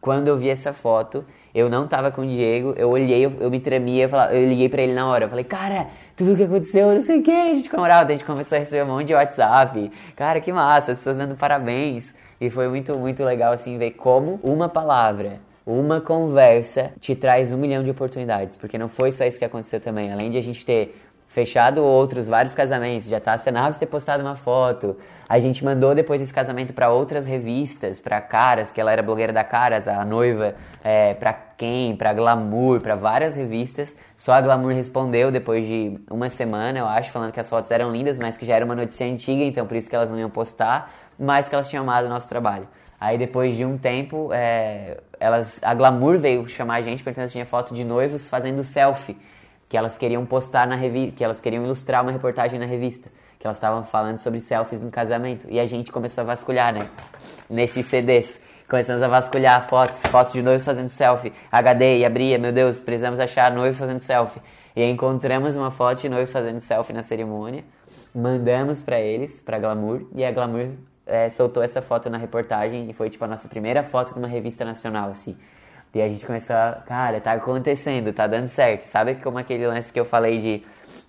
[0.00, 1.24] quando eu vi essa foto.
[1.54, 4.48] Eu não tava com o Diego, eu olhei, eu, eu me tremia, eu, falava, eu
[4.48, 5.26] liguei pra ele na hora.
[5.26, 6.92] Eu falei, cara, tu viu o que aconteceu?
[6.92, 7.30] Não sei o que.
[7.30, 9.92] A gente comemorava, a gente começou a receber um monte de WhatsApp.
[10.16, 12.16] Cara, que massa, as pessoas dando parabéns.
[12.40, 17.56] E foi muito, muito legal assim ver como uma palavra uma conversa te traz um
[17.56, 20.12] milhão de oportunidades, porque não foi só isso que aconteceu também.
[20.12, 20.94] Além de a gente ter
[21.30, 24.96] fechado outros, vários casamentos, já tá a Naves ter postado uma foto,
[25.28, 29.32] a gente mandou depois esse casamento para outras revistas, para Caras, que ela era blogueira
[29.32, 33.96] da Caras, a noiva, é, para quem, para Glamour, para várias revistas.
[34.16, 37.92] Só a Glamour respondeu depois de uma semana, eu acho, falando que as fotos eram
[37.92, 40.30] lindas, mas que já era uma notícia antiga, então por isso que elas não iam
[40.30, 42.66] postar, mas que elas tinham amado o nosso trabalho.
[43.00, 47.32] Aí depois de um tempo, é, elas, a Glamour veio chamar a gente perguntando se
[47.32, 49.16] tinha foto de noivos fazendo selfie,
[49.70, 53.46] que elas queriam postar na revista, que elas queriam ilustrar uma reportagem na revista, que
[53.46, 55.46] elas estavam falando sobre selfies em casamento.
[55.48, 56.90] E a gente começou a vasculhar, né?
[57.48, 58.38] Nesses CDs.
[58.68, 61.32] Começamos a vasculhar fotos, fotos de noivos fazendo selfie.
[61.50, 64.42] HD e abria, meu Deus, precisamos achar noivos fazendo selfie.
[64.76, 67.64] E encontramos uma foto de noivos fazendo selfie na cerimônia,
[68.14, 70.68] mandamos para eles, para Glamour, e a Glamour
[71.10, 74.28] é, soltou essa foto na reportagem e foi tipo a nossa primeira foto de uma
[74.28, 75.36] revista nacional, assim.
[75.92, 78.82] E a gente começou a, cara, tá acontecendo, tá dando certo.
[78.82, 80.64] Sabe como aquele lance que eu falei de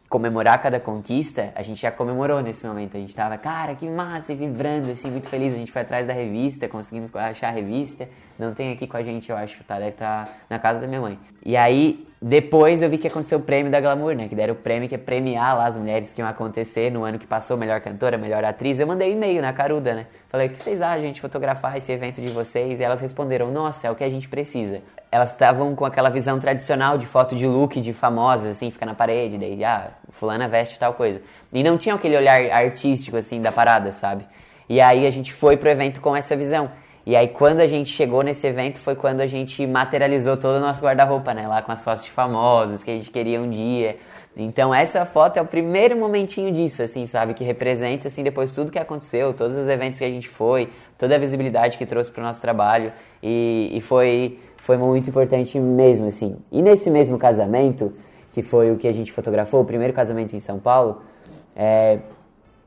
[0.09, 1.53] comemorar cada conquista?
[1.55, 2.97] A gente já comemorou nesse momento.
[2.97, 5.53] A gente tava, cara, que massa, vibrando, assim, muito feliz.
[5.53, 8.09] A gente foi atrás da revista, conseguimos achar a revista.
[8.41, 9.75] Não tem aqui com a gente, eu acho, tá?
[9.75, 11.19] Deve estar tá na casa da minha mãe.
[11.45, 14.27] E aí, depois eu vi que aconteceu o prêmio da Glamour, né?
[14.27, 17.19] Que deram o prêmio que é premiar lá as mulheres que iam acontecer no ano
[17.19, 18.79] que passou, melhor cantora, melhor atriz.
[18.79, 20.07] Eu mandei e-mail na Caruda, né?
[20.27, 22.79] Falei, o que vocês acham, gente, fotografar esse evento de vocês?
[22.79, 24.81] E elas responderam, nossa, é o que a gente precisa.
[25.11, 28.95] Elas estavam com aquela visão tradicional de foto de look de famosas, assim, fica na
[28.95, 31.21] parede, daí, ah, fulana veste tal coisa.
[31.53, 34.25] E não tinha aquele olhar artístico, assim, da parada, sabe?
[34.67, 36.71] E aí a gente foi pro evento com essa visão.
[37.05, 40.59] E aí, quando a gente chegou nesse evento, foi quando a gente materializou todo o
[40.59, 41.47] nosso guarda-roupa, né?
[41.47, 43.97] Lá com as fotos de famosos que a gente queria um dia.
[44.37, 47.33] Então, essa foto é o primeiro momentinho disso, assim, sabe?
[47.33, 51.15] Que representa, assim, depois tudo que aconteceu, todos os eventos que a gente foi, toda
[51.15, 52.93] a visibilidade que trouxe para o nosso trabalho.
[53.21, 56.37] E, e foi, foi muito importante mesmo, assim.
[56.51, 57.93] E nesse mesmo casamento,
[58.31, 61.01] que foi o que a gente fotografou, o primeiro casamento em São Paulo,
[61.55, 61.97] é,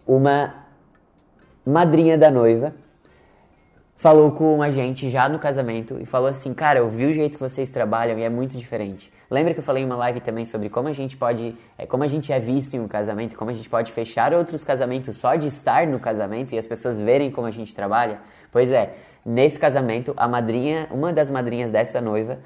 [0.07, 0.55] uma
[1.65, 2.75] madrinha da noiva
[4.05, 7.39] falou com a gente já no casamento e falou assim: Cara, eu vi o jeito
[7.39, 9.11] que vocês trabalham e é muito diferente.
[9.31, 12.05] Lembra que eu falei em uma live também sobre como a gente pode, é, como
[12.05, 15.37] a gente é visto em um casamento, como a gente pode fechar outros casamentos só
[15.37, 18.19] de estar no casamento e as pessoas verem como a gente trabalha?
[18.53, 18.93] Pois é,
[19.25, 22.41] nesse casamento, a madrinha, uma das madrinhas dessa noiva,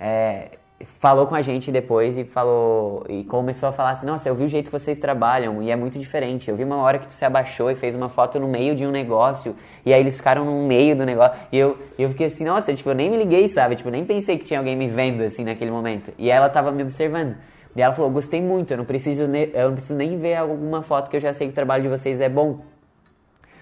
[0.00, 4.34] é, falou com a gente depois e falou e começou a falar assim: "Nossa, eu
[4.34, 6.50] vi o jeito que vocês trabalham e é muito diferente.
[6.50, 8.84] Eu vi uma hora que tu se abaixou e fez uma foto no meio de
[8.84, 9.54] um negócio
[9.86, 12.90] e aí eles ficaram no meio do negócio e eu eu fiquei assim: "Nossa, tipo,
[12.90, 13.76] eu nem me liguei, sabe?
[13.76, 16.12] Tipo, nem pensei que tinha alguém me vendo assim naquele momento".
[16.18, 17.36] E ela tava me observando.
[17.76, 21.10] E ela falou: "Gostei muito, eu não preciso eu não preciso nem ver alguma foto
[21.10, 22.60] que eu já sei que o trabalho de vocês é bom.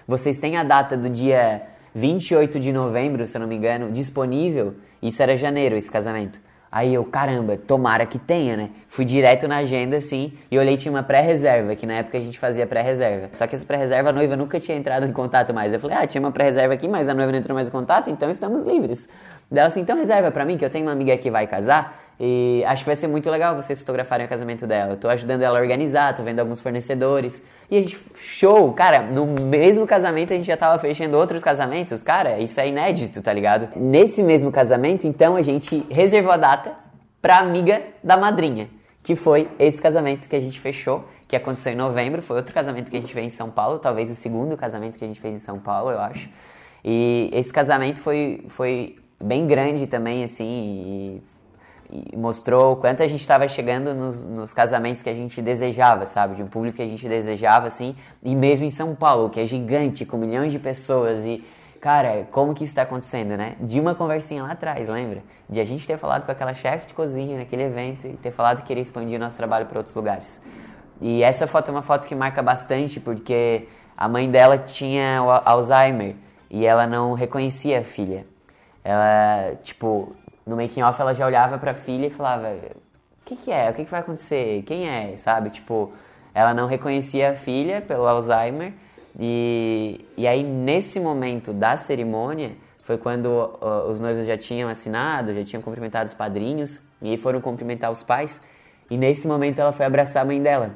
[0.07, 1.61] Vocês têm a data do dia
[1.95, 4.75] 28 de novembro, se eu não me engano, disponível.
[5.01, 6.39] Isso era janeiro, esse casamento
[6.75, 8.71] Aí eu, caramba, tomara que tenha, né?
[8.89, 12.39] Fui direto na agenda, assim, e olhei tinha uma pré-reserva, que na época a gente
[12.39, 13.29] fazia pré-reserva.
[13.31, 15.71] Só que essa pré-reserva, a noiva nunca tinha entrado em contato mais.
[15.71, 18.09] Eu falei, ah, tinha uma pré-reserva aqui, mas a noiva não entrou mais em contato,
[18.09, 19.07] então estamos livres.
[19.51, 22.63] Dela assim, então reserva pra mim, que eu tenho uma amiga que vai casar, e
[22.67, 24.93] acho que vai ser muito legal vocês fotografarem o casamento dela.
[24.93, 27.43] Eu tô ajudando ela a organizar, tô vendo alguns fornecedores.
[27.69, 32.03] E a gente, show, cara, no mesmo casamento a gente já tava fechando outros casamentos.
[32.03, 33.67] Cara, isso é inédito, tá ligado?
[33.75, 36.73] Nesse mesmo casamento, então, a gente reservou a data
[37.21, 38.69] pra amiga da madrinha,
[39.01, 42.21] que foi esse casamento que a gente fechou, que aconteceu em novembro.
[42.21, 45.03] Foi outro casamento que a gente fez em São Paulo, talvez o segundo casamento que
[45.03, 46.29] a gente fez em São Paulo, eu acho.
[46.85, 51.23] E esse casamento foi, foi bem grande também, assim, e
[52.15, 56.35] mostrou o quanto a gente estava chegando nos, nos, casamentos que a gente desejava, sabe?
[56.35, 59.45] De um público que a gente desejava, assim, e mesmo em São Paulo, que é
[59.45, 61.43] gigante, com milhões de pessoas e.
[61.79, 63.55] Cara, como que isso está acontecendo, né?
[63.59, 65.21] De uma conversinha lá atrás, lembra?
[65.49, 68.61] De a gente ter falado com aquela chefe de cozinha naquele evento e ter falado
[68.61, 70.41] que queria expandir nosso trabalho para outros lugares.
[71.01, 76.15] E essa foto é uma foto que marca bastante porque a mãe dela tinha Alzheimer
[76.49, 78.25] e ela não reconhecia a filha.
[78.81, 83.35] Ela, tipo, no making off ela já olhava para a filha e falava: "O que,
[83.35, 83.69] que é?
[83.69, 84.63] O que, que vai acontecer?
[84.63, 85.49] Quem é?", sabe?
[85.49, 85.93] Tipo,
[86.33, 88.73] ela não reconhecia a filha pelo Alzheimer
[89.19, 92.51] e e aí nesse momento da cerimônia
[92.81, 97.39] foi quando uh, os noivos já tinham assinado, já tinham cumprimentado os padrinhos e foram
[97.39, 98.41] cumprimentar os pais.
[98.91, 100.71] E nesse momento ela foi abraçar a mãe dela.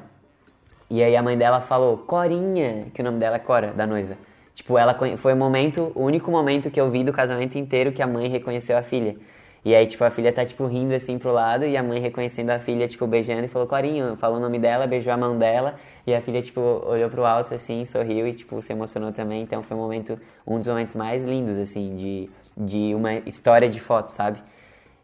[0.88, 4.16] E aí a mãe dela falou: "Corinha", que o nome dela é Cora, da noiva.
[4.54, 8.02] Tipo, ela foi o momento, o único momento que eu vi do casamento inteiro que
[8.02, 9.14] a mãe reconheceu a filha.
[9.64, 12.50] E aí, tipo, a filha tá, tipo, rindo assim pro lado e a mãe reconhecendo
[12.50, 15.74] a filha, tipo, beijando e falou, Corinho, falou o nome dela, beijou a mão dela
[16.06, 19.42] e a filha, tipo, olhou pro alto assim, sorriu e, tipo, se emocionou também.
[19.42, 23.80] Então foi um momento, um dos momentos mais lindos, assim, de, de uma história de
[23.80, 24.38] foto, sabe?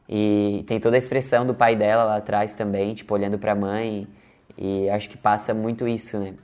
[0.08, 4.06] E tem toda a expressão do pai dela lá atrás também, tipo, olhando pra mãe
[4.56, 6.34] e acho que passa muito isso, né?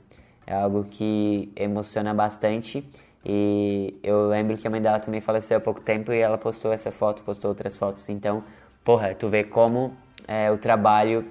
[0.45, 2.83] É algo que emociona bastante
[3.23, 6.73] e eu lembro que a mãe dela também faleceu há pouco tempo e ela postou
[6.73, 8.09] essa foto, postou outras fotos.
[8.09, 8.43] Então,
[8.83, 9.95] porra, tu vê como
[10.27, 11.27] é, o trabalho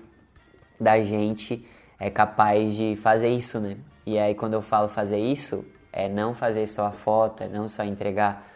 [0.79, 1.66] da gente
[1.98, 3.76] é capaz de fazer isso, né?
[4.07, 7.68] E aí quando eu falo fazer isso, é não fazer só a foto, é não
[7.68, 8.46] só entregar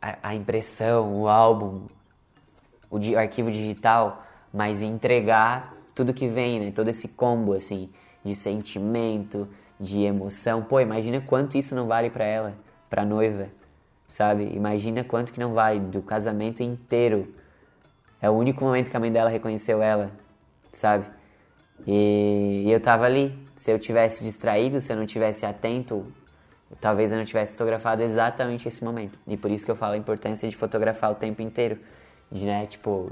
[0.00, 1.86] a, a, impressão, o álbum,
[2.90, 6.70] o, o arquivo digital, mas entregar tudo que vem, né?
[6.70, 7.90] Todo esse combo, assim,
[8.22, 9.48] de sentimento,
[9.82, 10.62] de emoção.
[10.62, 12.54] Pô, imagina quanto isso não vale para ela,
[12.88, 13.48] para noiva,
[14.06, 14.44] sabe?
[14.54, 17.34] Imagina quanto que não vale do casamento inteiro.
[18.20, 20.12] É o único momento que a mãe dela reconheceu ela,
[20.70, 21.06] sabe?
[21.84, 23.36] E, e eu tava ali.
[23.56, 26.06] Se eu tivesse distraído, se eu não tivesse atento,
[26.80, 29.18] talvez eu não tivesse fotografado exatamente esse momento.
[29.26, 31.78] E por isso que eu falo a importância de fotografar o tempo inteiro.
[32.30, 33.10] De, né, tipo...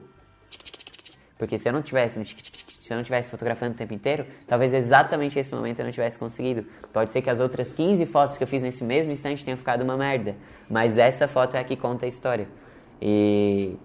[1.37, 2.60] Porque se eu não tivesse no tic tic
[2.91, 6.19] se eu não estivesse fotografando o tempo inteiro, talvez exatamente esse momento eu não tivesse
[6.19, 6.67] conseguido.
[6.93, 9.83] Pode ser que as outras 15 fotos que eu fiz nesse mesmo instante tenham ficado
[9.83, 10.35] uma merda,
[10.69, 12.49] mas essa foto é a que conta a história.
[13.01, 13.77] E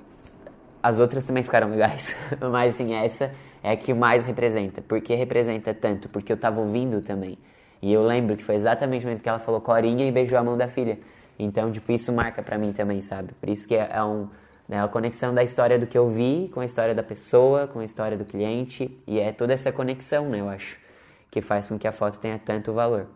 [0.82, 2.16] as outras também ficaram legais,
[2.52, 4.82] mas assim, essa é a que mais representa.
[4.82, 6.10] Por que representa tanto?
[6.10, 7.38] Porque eu tava ouvindo também.
[7.84, 10.44] E eu lembro que foi exatamente o momento que ela falou Corinha e beijou a
[10.44, 10.98] mão da filha.
[11.38, 13.34] Então, tipo, isso marca pra mim também, sabe?
[13.40, 14.30] Por isso que é, é um
[14.68, 14.82] né?
[14.82, 17.86] A conexão da história do que eu vi com a história da pessoa, com a
[17.86, 18.98] história do cliente.
[19.08, 20.78] E é toda essa conexão, né, eu acho,
[21.30, 23.08] que faz com que a foto tenha tanto valor.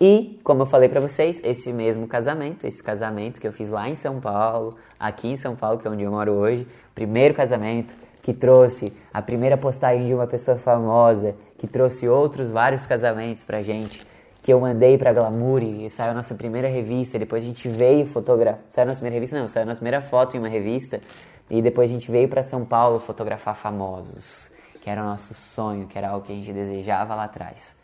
[0.00, 3.86] E, como eu falei para vocês, esse mesmo casamento, esse casamento que eu fiz lá
[3.86, 7.94] em São Paulo, aqui em São Paulo, que é onde eu moro hoje, primeiro casamento
[8.22, 13.62] que trouxe a primeira postagem de uma pessoa famosa, que trouxe outros vários casamentos pra
[13.62, 14.06] gente,
[14.50, 17.16] que eu mandei pra Glamour e saiu a nossa primeira revista.
[17.16, 18.60] Depois a gente veio fotografar.
[18.68, 19.38] Saiu a nossa primeira revista?
[19.38, 21.00] Não, saiu a nossa primeira foto em uma revista.
[21.48, 24.50] E depois a gente veio para São Paulo fotografar famosos,
[24.82, 27.76] que era o nosso sonho, que era algo que a gente desejava lá atrás.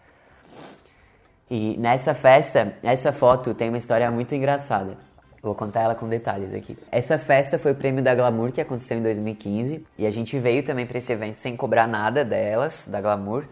[1.49, 4.99] E nessa festa, essa foto tem uma história muito engraçada.
[5.41, 6.77] Vou contar ela com detalhes aqui.
[6.91, 10.65] Essa festa foi o prêmio da Glamour que aconteceu em 2015 e a gente veio
[10.65, 13.45] também para esse evento sem cobrar nada delas, da Glamour.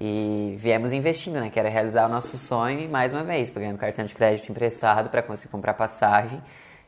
[0.00, 1.50] E viemos investindo, né?
[1.50, 5.08] Que era realizar o nosso sonho e mais uma vez, pegando cartão de crédito emprestado
[5.08, 6.42] para conseguir comprar passagem.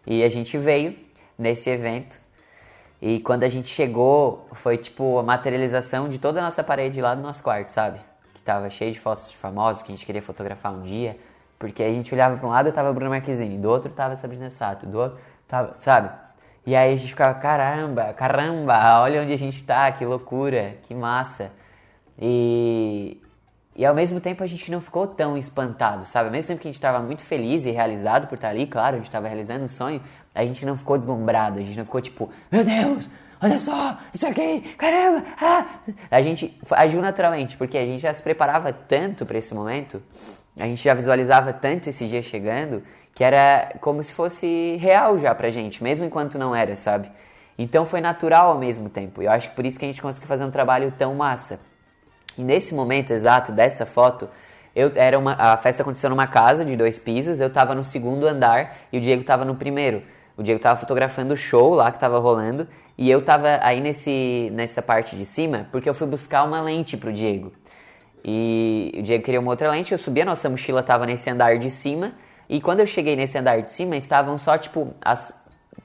[0.07, 0.97] E a gente veio
[1.39, 2.19] nesse evento.
[3.01, 7.15] E quando a gente chegou, foi tipo a materialização de toda a nossa parede lá
[7.15, 8.01] do nosso quarto, sabe?
[8.35, 11.17] Que tava cheio de fotos de famosos que a gente queria fotografar um dia.
[11.59, 14.87] Porque a gente olhava para um lado tava Bruno Marquezine, do outro tava Sabrina Sato,
[14.87, 16.11] do outro tava, sabe?
[16.67, 20.95] E aí a gente ficava, caramba, caramba, olha onde a gente tá, que loucura, que
[20.95, 21.53] massa.
[22.19, 23.21] E,
[23.75, 26.27] e ao mesmo tempo a gente não ficou tão espantado, sabe?
[26.27, 28.95] Ao mesmo tempo que a gente estava muito feliz e realizado por estar ali, claro,
[28.95, 30.01] a gente estava realizando um sonho,
[30.35, 33.09] A gente não ficou deslumbrado, a gente não ficou tipo, meu Deus,
[33.41, 35.67] olha só, isso aqui, caramba, ah.
[36.11, 40.03] A gente agiu naturalmente, porque a gente já se preparava tanto para esse momento,
[40.61, 42.83] a gente já visualizava tanto esse dia chegando,
[43.15, 47.11] que era como se fosse real já pra gente, mesmo enquanto não era, sabe?
[47.59, 49.23] Então foi natural ao mesmo tempo.
[49.23, 51.59] E eu acho que por isso que a gente conseguiu fazer um trabalho tão massa.
[52.37, 54.29] E nesse momento exato dessa foto,
[54.75, 58.27] eu era uma, a festa aconteceu numa casa de dois pisos, eu estava no segundo
[58.27, 60.03] andar e o Diego estava no primeiro.
[60.37, 62.69] O Diego estava fotografando o show lá que estava rolando
[62.99, 66.97] e eu estava aí nesse, nessa parte de cima porque eu fui buscar uma lente
[66.97, 67.53] pro Diego.
[68.23, 71.59] E o Diego queria uma outra lente, eu subi, a nossa mochila estava nesse andar
[71.59, 72.13] de cima
[72.49, 75.35] e quando eu cheguei nesse andar de cima, estavam só, tipo, as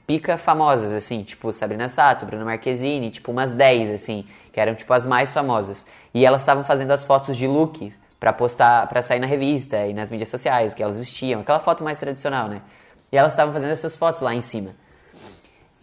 [0.06, 4.92] pica famosas, assim, tipo Sabrina Sato, Bruno Marquezine, tipo umas 10, assim, que eram, tipo,
[4.92, 5.86] as mais famosas.
[6.14, 9.92] E elas estavam fazendo as fotos de look para postar, para sair na revista e
[9.92, 12.62] nas mídias sociais, que elas vestiam, aquela foto mais tradicional, né?
[13.10, 14.70] E elas estavam fazendo essas fotos lá em cima.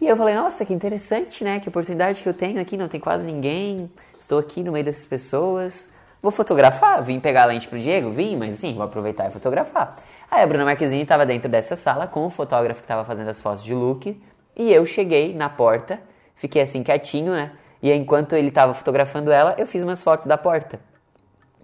[0.00, 1.60] E eu falei, nossa, que interessante, né?
[1.60, 5.04] Que oportunidade que eu tenho aqui, não tem quase ninguém, estou aqui no meio dessas
[5.04, 5.90] pessoas.
[6.22, 9.96] Vou fotografar, vim pegar a lente pro Diego, vim, mas sim, vou aproveitar e fotografar.
[10.30, 13.40] Aí a Bruna Marquezine estava dentro dessa sala com o fotógrafo que estava fazendo as
[13.40, 14.18] fotos de look.
[14.56, 16.00] E eu cheguei na porta,
[16.34, 17.52] fiquei assim quietinho, né?
[17.82, 20.78] E enquanto ele estava fotografando ela, eu fiz umas fotos da porta.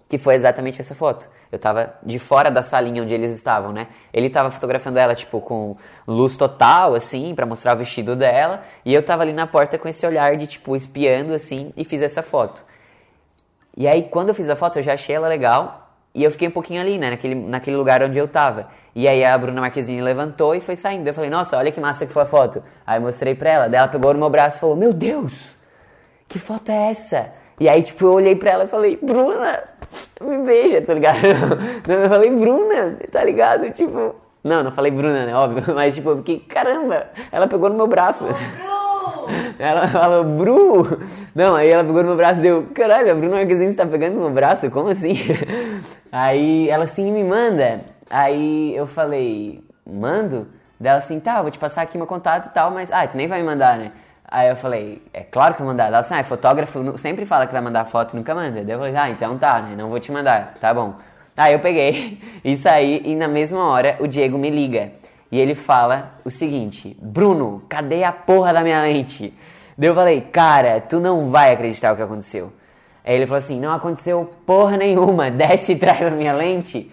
[0.09, 1.27] Que foi exatamente essa foto.
[1.51, 3.87] Eu estava de fora da salinha onde eles estavam, né?
[4.13, 5.75] Ele estava fotografando ela, tipo, com
[6.07, 8.63] luz total, assim, para mostrar o vestido dela.
[8.85, 12.01] E eu estava ali na porta com esse olhar de, tipo, espiando, assim, e fiz
[12.01, 12.63] essa foto.
[13.75, 15.87] E aí, quando eu fiz a foto, eu já achei ela legal.
[16.15, 18.69] E eu fiquei um pouquinho ali, né, naquele, naquele lugar onde eu tava.
[18.95, 21.07] E aí a Bruna Marquezine levantou e foi saindo.
[21.07, 22.63] Eu falei, nossa, olha que massa que foi a foto.
[22.87, 23.69] Aí mostrei pra ela.
[23.69, 25.56] Daí ela pegou no meu braço e falou, meu Deus,
[26.27, 27.31] que foto é essa?
[27.59, 29.63] E aí, tipo, eu olhei pra ela e falei, Bruna,
[30.21, 31.17] me beija, tá ligado?
[31.87, 33.71] eu falei, Bruna, tá ligado?
[33.71, 35.63] Tipo, não, não falei Bruna, né, óbvio.
[35.75, 38.25] Mas, tipo, eu fiquei, caramba, ela pegou no meu braço.
[38.25, 38.97] Bru!
[39.59, 40.99] Ela falou, Bru!
[41.35, 44.13] Não, aí ela pegou no meu braço e deu, caralho, a Bruna Marquezine está pegando
[44.13, 44.71] no meu braço?
[44.71, 45.17] Como assim?
[46.09, 47.81] Aí ela assim, me manda.
[48.09, 50.47] Aí eu falei, mando?
[50.79, 53.27] Dela assim, tá, vou te passar aqui meu contato e tal, mas, ah, tu nem
[53.27, 53.91] vai me mandar, né?
[54.29, 55.87] Aí eu falei, é claro que vou mandar.
[55.87, 58.63] Ela assim, ah, fotógrafo sempre fala que vai mandar foto, nunca manda.
[58.63, 59.75] Daí eu falei, ah, então tá, né?
[59.77, 60.95] Não vou te mandar, tá bom.
[61.37, 64.91] Aí eu peguei e saí e na mesma hora o Diego me liga.
[65.31, 69.33] E ele fala o seguinte: Bruno, cadê a porra da minha lente?
[69.77, 72.51] Daí eu falei, cara, tu não vai acreditar o que aconteceu.
[73.05, 76.91] Aí ele falou assim: não aconteceu porra nenhuma, desce e traz a minha lente.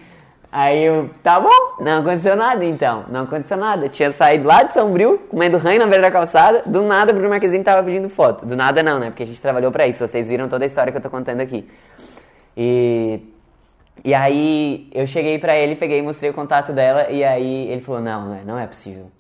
[0.57, 3.89] Aí eu, tá bom, não aconteceu nada então, não aconteceu nada.
[3.89, 4.95] Tinha saído lá de São
[5.29, 8.47] comendo ranho na beira da calçada, do nada o Bruno Marquezine tava pedindo foto.
[8.47, 9.11] Do nada não, né?
[9.11, 11.41] Porque a gente trabalhou para isso, vocês viram toda a história que eu tô contando
[11.41, 11.69] aqui.
[12.57, 13.19] E
[14.05, 17.81] e aí eu cheguei pra ele, peguei e mostrei o contato dela e aí ele
[17.81, 19.11] falou, não, não é, não é possível.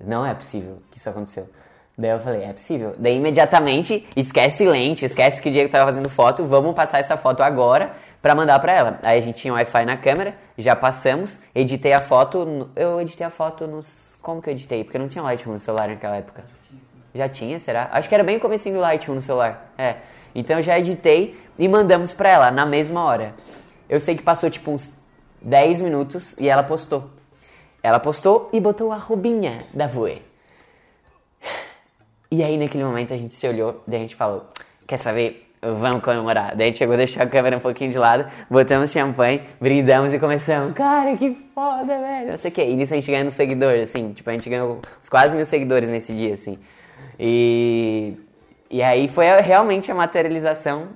[0.00, 1.48] Não é possível que isso aconteceu.
[1.96, 2.94] Daí eu falei, é possível.
[2.96, 7.42] Daí imediatamente, esquece lente, esquece que o Diego tava fazendo foto, vamos passar essa foto
[7.42, 8.98] agora pra mandar pra ela.
[9.02, 13.30] Aí a gente tinha Wi-Fi na câmera, já passamos, editei a foto, eu editei a
[13.30, 14.16] foto nos...
[14.20, 14.84] Como que eu editei?
[14.84, 16.44] Porque não tinha Lightroom no celular naquela época.
[17.14, 17.88] Já tinha, será?
[17.92, 19.72] Acho que era bem o comecinho do Lightroom no celular.
[19.78, 19.96] É.
[20.34, 23.34] Então eu já editei e mandamos pra ela na mesma hora.
[23.88, 24.92] Eu sei que passou tipo uns
[25.40, 27.10] 10 minutos e ela postou.
[27.82, 30.20] Ela postou e botou a roubinha da Voe.
[32.30, 34.46] E aí naquele momento a gente se olhou, daí a gente falou,
[34.86, 35.47] quer saber?
[35.60, 36.54] Vamos comemorar.
[36.54, 40.18] Daí a gente chegou, deixou a câmera um pouquinho de lado, botamos champanhe, brindamos e
[40.18, 40.72] começamos.
[40.74, 42.30] Cara, que foda, velho.
[42.30, 42.62] Não sei o que.
[42.62, 44.12] E nisso a gente ganhou seguidores, assim.
[44.12, 46.58] Tipo, a gente ganhou uns quase mil seguidores nesse dia, assim.
[47.18, 48.14] E,
[48.70, 50.88] e aí foi realmente a materialização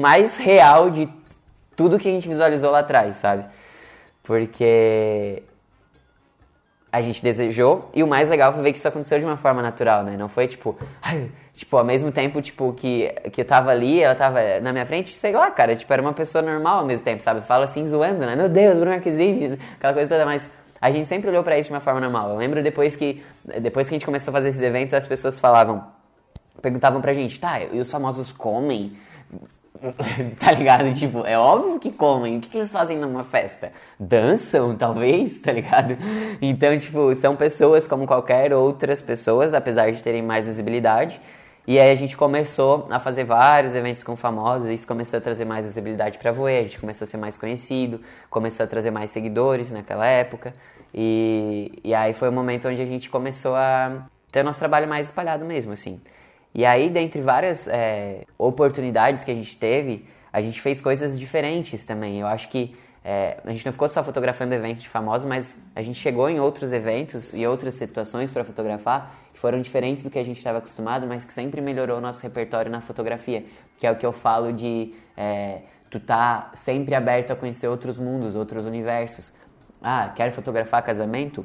[0.00, 1.08] mais real de
[1.74, 3.46] tudo que a gente visualizou lá atrás, sabe?
[4.22, 5.42] Porque
[6.92, 9.62] a gente desejou e o mais legal foi ver que isso aconteceu de uma forma
[9.62, 10.16] natural, né?
[10.16, 10.76] Não foi tipo,
[11.54, 15.10] tipo, ao mesmo tempo, tipo, que, que eu tava ali, ela tava na minha frente,
[15.10, 17.42] sei lá, cara, tipo, era uma pessoa normal ao mesmo tempo, sabe?
[17.42, 18.34] Fala assim, zoando, né?
[18.34, 20.50] Meu Deus, Bruno Marquezine, aquela coisa toda, mas
[20.80, 22.30] a gente sempre olhou para isso de uma forma normal.
[22.30, 23.22] Eu lembro depois que,
[23.60, 25.84] depois que a gente começou a fazer esses eventos, as pessoas falavam,
[26.60, 28.96] perguntavam pra gente, tá, e os famosos comem?
[30.38, 30.92] tá ligado?
[30.94, 32.38] Tipo, é óbvio que comem.
[32.38, 33.72] O que, que, eles fazem numa festa?
[33.98, 35.96] Dançam, talvez, tá ligado?
[36.40, 41.20] Então, tipo, são pessoas como qualquer outras pessoas, apesar de terem mais visibilidade.
[41.66, 45.44] E aí a gente começou a fazer vários eventos com famosos, isso começou a trazer
[45.44, 49.10] mais visibilidade pra Voe, a gente começou a ser mais conhecido, começou a trazer mais
[49.10, 50.54] seguidores naquela época.
[50.92, 55.06] E, e aí foi o momento onde a gente começou a ter nosso trabalho mais
[55.06, 56.00] espalhado mesmo, assim.
[56.54, 61.84] E aí, dentre várias é, oportunidades que a gente teve, a gente fez coisas diferentes
[61.86, 62.20] também.
[62.20, 62.74] Eu acho que
[63.04, 66.38] é, a gente não ficou só fotografando eventos de famosos, mas a gente chegou em
[66.38, 70.58] outros eventos e outras situações para fotografar que foram diferentes do que a gente estava
[70.58, 73.44] acostumado, mas que sempre melhorou o nosso repertório na fotografia,
[73.78, 77.98] que é o que eu falo de é, tu tá sempre aberto a conhecer outros
[77.98, 79.32] mundos, outros universos.
[79.82, 81.44] Ah, quer fotografar casamento?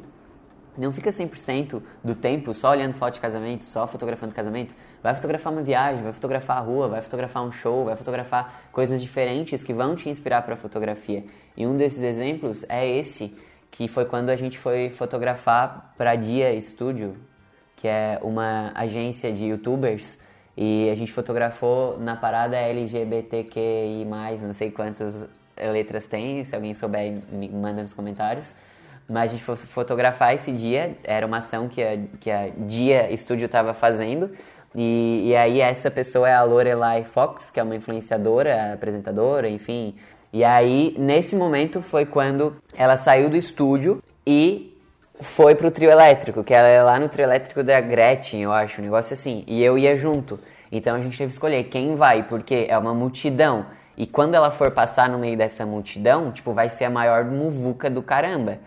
[0.78, 4.76] Não fica 100% do tempo só olhando foto de casamento, só fotografando casamento.
[5.06, 9.00] Vai fotografar uma viagem, vai fotografar a rua, vai fotografar um show, vai fotografar coisas
[9.00, 11.24] diferentes que vão te inspirar para a fotografia.
[11.56, 13.32] E um desses exemplos é esse,
[13.70, 17.14] que foi quando a gente foi fotografar para Dia Studio,
[17.76, 20.18] que é uma agência de youtubers,
[20.58, 24.08] e a gente fotografou na parada LGBTQI+,
[24.42, 28.56] não sei quantas letras tem, se alguém souber me manda nos comentários.
[29.08, 33.16] Mas a gente foi fotografar esse dia, era uma ação que a, que a Dia
[33.16, 34.32] Studio estava fazendo,
[34.76, 39.96] e, e, aí essa pessoa é a Lorelai Fox, que é uma influenciadora, apresentadora, enfim.
[40.34, 44.78] E aí, nesse momento, foi quando ela saiu do estúdio e
[45.22, 48.82] foi pro trio elétrico, que ela é lá no trio elétrico da Gretchen, eu acho,
[48.82, 49.46] um negócio assim.
[49.48, 50.38] E eu ia junto.
[50.70, 53.68] Então a gente teve que escolher quem vai, porque é uma multidão.
[53.98, 57.90] E quando ela for passar no meio dessa multidão, tipo, vai ser a maior muvuca
[57.90, 58.60] do caramba.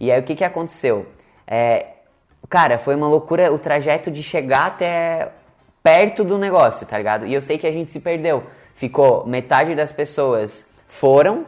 [0.00, 1.06] E aí o que que aconteceu?
[1.46, 1.86] É,
[2.48, 5.30] cara, foi uma loucura o trajeto de chegar até
[5.82, 7.26] perto do negócio, tá ligado?
[7.26, 8.44] E eu sei que a gente se perdeu.
[8.74, 11.44] Ficou metade das pessoas foram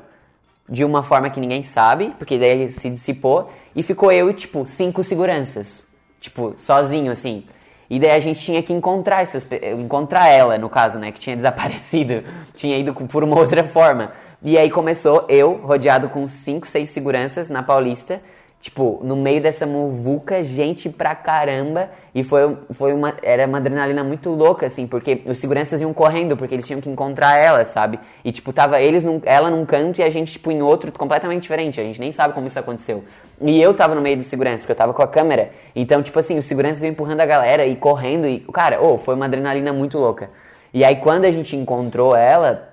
[0.68, 4.64] de uma forma que ninguém sabe, porque daí se dissipou, e ficou eu e, tipo,
[4.66, 5.84] cinco seguranças.
[6.20, 7.44] Tipo, sozinho, assim.
[7.90, 9.46] E daí a gente tinha que encontrar essas
[9.78, 12.24] encontrar ela, no caso, né, que tinha desaparecido,
[12.54, 14.12] tinha ido por uma outra forma.
[14.42, 18.20] E aí começou eu, rodeado com cinco, seis seguranças na Paulista,
[18.64, 21.90] Tipo, no meio dessa muvuca, gente pra caramba.
[22.14, 26.34] E foi, foi uma, era uma adrenalina muito louca, assim, porque os seguranças iam correndo,
[26.34, 28.00] porque eles tinham que encontrar ela, sabe?
[28.24, 31.42] E, tipo, tava eles num, ela num canto e a gente, tipo, em outro completamente
[31.42, 31.78] diferente.
[31.78, 33.04] A gente nem sabe como isso aconteceu.
[33.38, 35.50] E eu tava no meio dos seguranças, porque eu tava com a câmera.
[35.76, 38.26] Então, tipo assim, os seguranças iam empurrando a galera e correndo.
[38.26, 40.30] E, cara, oh, foi uma adrenalina muito louca.
[40.72, 42.66] E aí, quando a gente encontrou ela,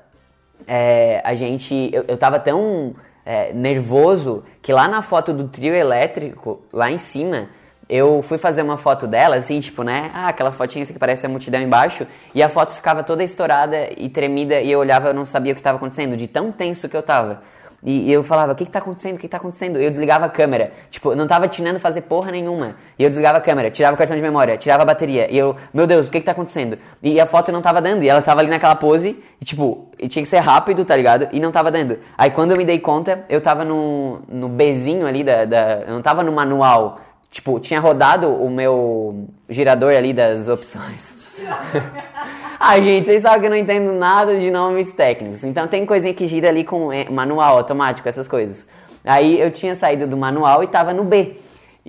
[0.65, 1.89] é, a gente.
[1.91, 6.97] Eu, eu tava tão é, nervoso que lá na foto do trio elétrico, lá em
[6.97, 7.49] cima,
[7.91, 10.11] eu fui fazer uma foto dela, assim, tipo, né?
[10.13, 12.07] Ah, aquela fotinha assim que parece a multidão embaixo.
[12.33, 15.55] E a foto ficava toda estourada e tremida e eu olhava eu não sabia o
[15.55, 17.41] que estava acontecendo, de tão tenso que eu tava.
[17.83, 19.15] E, eu falava, o que que tá acontecendo?
[19.15, 19.79] O que que tá acontecendo?
[19.79, 20.71] Eu desligava a câmera.
[20.89, 22.75] Tipo, não tava atinando fazer porra nenhuma.
[22.97, 25.31] E eu desligava a câmera, tirava o cartão de memória, tirava a bateria.
[25.31, 26.77] E eu, meu Deus, o que que tá acontecendo?
[27.01, 28.03] E a foto não tava dando.
[28.03, 29.17] E ela tava ali naquela pose.
[29.39, 31.27] E tipo, e tinha que ser rápido, tá ligado?
[31.31, 31.97] E não tava dando.
[32.17, 35.81] Aí quando eu me dei conta, eu tava no, no Bzinho ali da, da.
[35.87, 36.99] Eu não tava no manual.
[37.31, 41.35] Tipo, tinha rodado o meu girador ali das opções.
[42.63, 45.43] Ah, gente, vocês sabem que eu não entendo nada de nomes técnicos.
[45.43, 48.67] Então tem coisinha que gira ali com é, manual automático, essas coisas.
[49.03, 51.37] Aí eu tinha saído do manual e tava no B,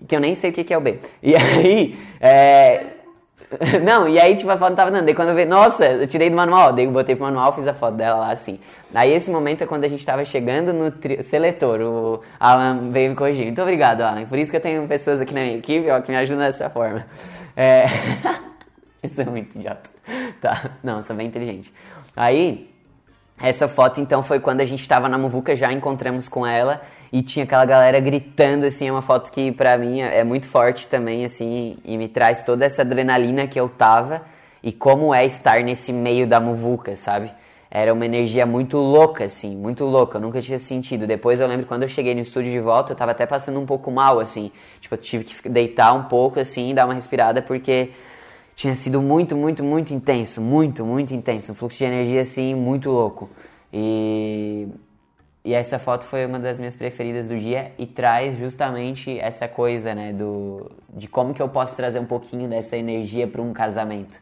[0.09, 0.99] que eu nem sei o que, que é o B.
[1.23, 2.87] E aí, é...
[3.85, 5.05] Não, e aí, tipo, a foto não tava dando.
[5.05, 6.73] Daí quando eu vi, nossa, eu tirei do manual.
[6.73, 8.59] Daí eu botei pro manual, fiz a foto dela lá assim.
[8.95, 11.23] Aí esse momento é quando a gente tava chegando no tri...
[11.23, 11.83] seletor.
[11.83, 13.45] O Alan veio me corrigir.
[13.45, 14.25] Muito obrigado, Alan.
[14.25, 16.71] Por isso que eu tenho pessoas aqui na minha equipe ó, que me ajudam dessa
[16.71, 17.05] forma.
[17.55, 17.85] É...
[19.05, 19.92] Isso é muito idiota.
[20.41, 21.73] Tá, não, sou bem inteligente.
[22.17, 22.71] Aí,
[23.41, 26.83] essa foto então foi quando a gente estava na Muvuca, já encontramos com ela
[27.13, 30.89] e tinha aquela galera gritando, assim, é uma foto que pra mim é muito forte
[30.89, 34.23] também, assim, e me traz toda essa adrenalina que eu tava
[34.63, 37.31] e como é estar nesse meio da Muvuca, sabe?
[37.71, 41.07] Era uma energia muito louca, assim, muito louca, eu nunca tinha sentido.
[41.07, 43.67] Depois eu lembro quando eu cheguei no estúdio de volta, eu tava até passando um
[43.67, 47.91] pouco mal, assim, tipo, eu tive que deitar um pouco, assim, dar uma respirada, porque
[48.55, 52.91] tinha sido muito, muito, muito intenso, muito, muito intenso, um fluxo de energia assim muito
[52.91, 53.31] louco.
[53.73, 54.69] E
[55.45, 59.93] e essa foto foi uma das minhas preferidas do dia e traz justamente essa coisa,
[59.93, 64.21] né, do de como que eu posso trazer um pouquinho dessa energia para um casamento.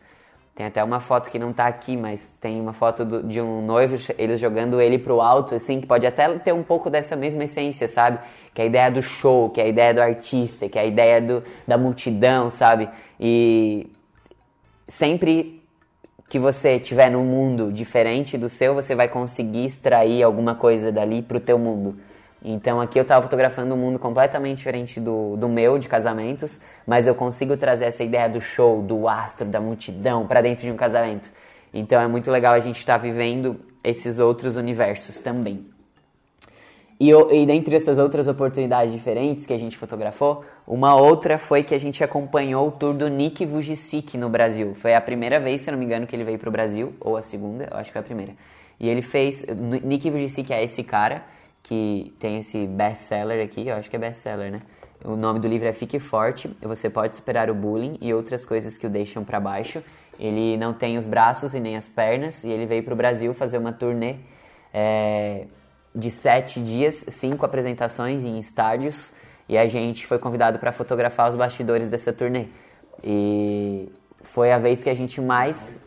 [0.55, 3.65] Tem até uma foto que não tá aqui, mas tem uma foto do, de um
[3.65, 7.45] noivo, eles jogando ele pro alto, assim, que pode até ter um pouco dessa mesma
[7.45, 8.19] essência, sabe?
[8.55, 10.85] Que é a ideia do show, que é a ideia do artista, que é a
[10.85, 12.89] ideia do, da multidão, sabe?
[13.19, 13.87] E
[14.91, 15.63] sempre
[16.29, 21.23] que você estiver num mundo diferente do seu, você vai conseguir extrair alguma coisa dali
[21.23, 21.97] pro teu mundo.
[22.45, 27.07] Então aqui eu estava fotografando um mundo completamente diferente do, do meu, de casamentos, mas
[27.07, 30.77] eu consigo trazer essa ideia do show, do astro, da multidão para dentro de um
[30.77, 31.31] casamento.
[31.73, 35.67] Então é muito legal a gente estar tá vivendo esses outros universos também.
[37.01, 41.75] E, e dentre essas outras oportunidades diferentes que a gente fotografou, uma outra foi que
[41.75, 44.75] a gente acompanhou o tour do Nick Vujicic no Brasil.
[44.75, 47.17] Foi a primeira vez, se não me engano, que ele veio para o Brasil, ou
[47.17, 48.35] a segunda, eu acho que foi a primeira.
[48.79, 49.47] E ele fez.
[49.83, 51.25] Nick Vujicic é esse cara
[51.63, 54.59] que tem esse best-seller aqui, eu acho que é best-seller, né?
[55.03, 58.77] O nome do livro é Fique Forte, Você Pode Superar o Bullying e Outras Coisas
[58.77, 59.83] que o Deixam para Baixo.
[60.19, 63.33] Ele não tem os braços e nem as pernas e ele veio para o Brasil
[63.33, 64.17] fazer uma turnê
[64.75, 65.47] é,
[65.95, 69.13] de sete dias, cinco apresentações em estádios
[69.49, 72.47] e a gente foi convidado para fotografar os bastidores dessa turnê.
[73.03, 73.89] E
[74.23, 75.85] foi a vez que a gente mais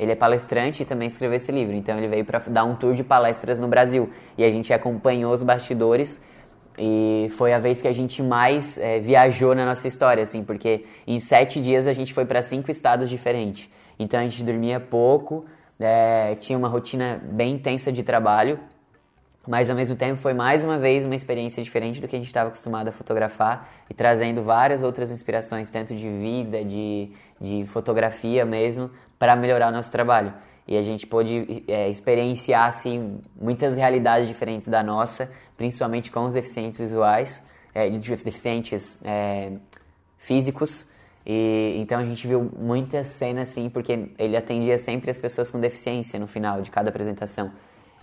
[0.00, 2.94] ele é palestrante e também escreveu esse livro, então ele veio para dar um tour
[2.94, 4.08] de palestras no Brasil.
[4.38, 6.22] E a gente acompanhou os bastidores.
[6.78, 10.86] E foi a vez que a gente mais é, viajou na nossa história, assim, porque
[11.06, 13.68] em sete dias a gente foi para cinco estados diferentes.
[13.98, 15.44] Então a gente dormia pouco,
[15.78, 18.58] é, tinha uma rotina bem intensa de trabalho,
[19.46, 22.28] mas ao mesmo tempo foi mais uma vez uma experiência diferente do que a gente
[22.28, 27.10] estava acostumado a fotografar e trazendo várias outras inspirações, tanto de vida, de,
[27.40, 30.32] de fotografia mesmo, para melhorar o nosso trabalho
[30.70, 36.34] e a gente pôde é, experienciar assim, muitas realidades diferentes da nossa, principalmente com os
[36.34, 37.42] deficientes visuais,
[37.74, 39.50] é, deficientes é,
[40.16, 40.86] físicos.
[41.26, 45.58] E, então a gente viu muitas cenas assim, porque ele atendia sempre as pessoas com
[45.58, 47.50] deficiência no final de cada apresentação.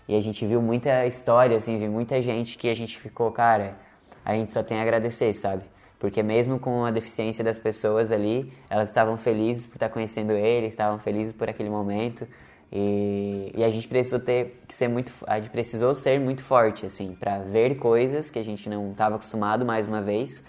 [0.07, 3.75] E a gente viu muita história, assim, viu muita gente que a gente ficou, cara,
[4.23, 5.63] a gente só tem a agradecer, sabe?
[5.99, 10.67] Porque mesmo com a deficiência das pessoas ali, elas estavam felizes por estar conhecendo ele,
[10.67, 12.27] estavam felizes por aquele momento.
[12.71, 16.85] E, e, a gente precisou ter que ser muito, a gente precisou ser muito forte
[16.85, 20.43] assim para ver coisas que a gente não estava acostumado mais uma vez.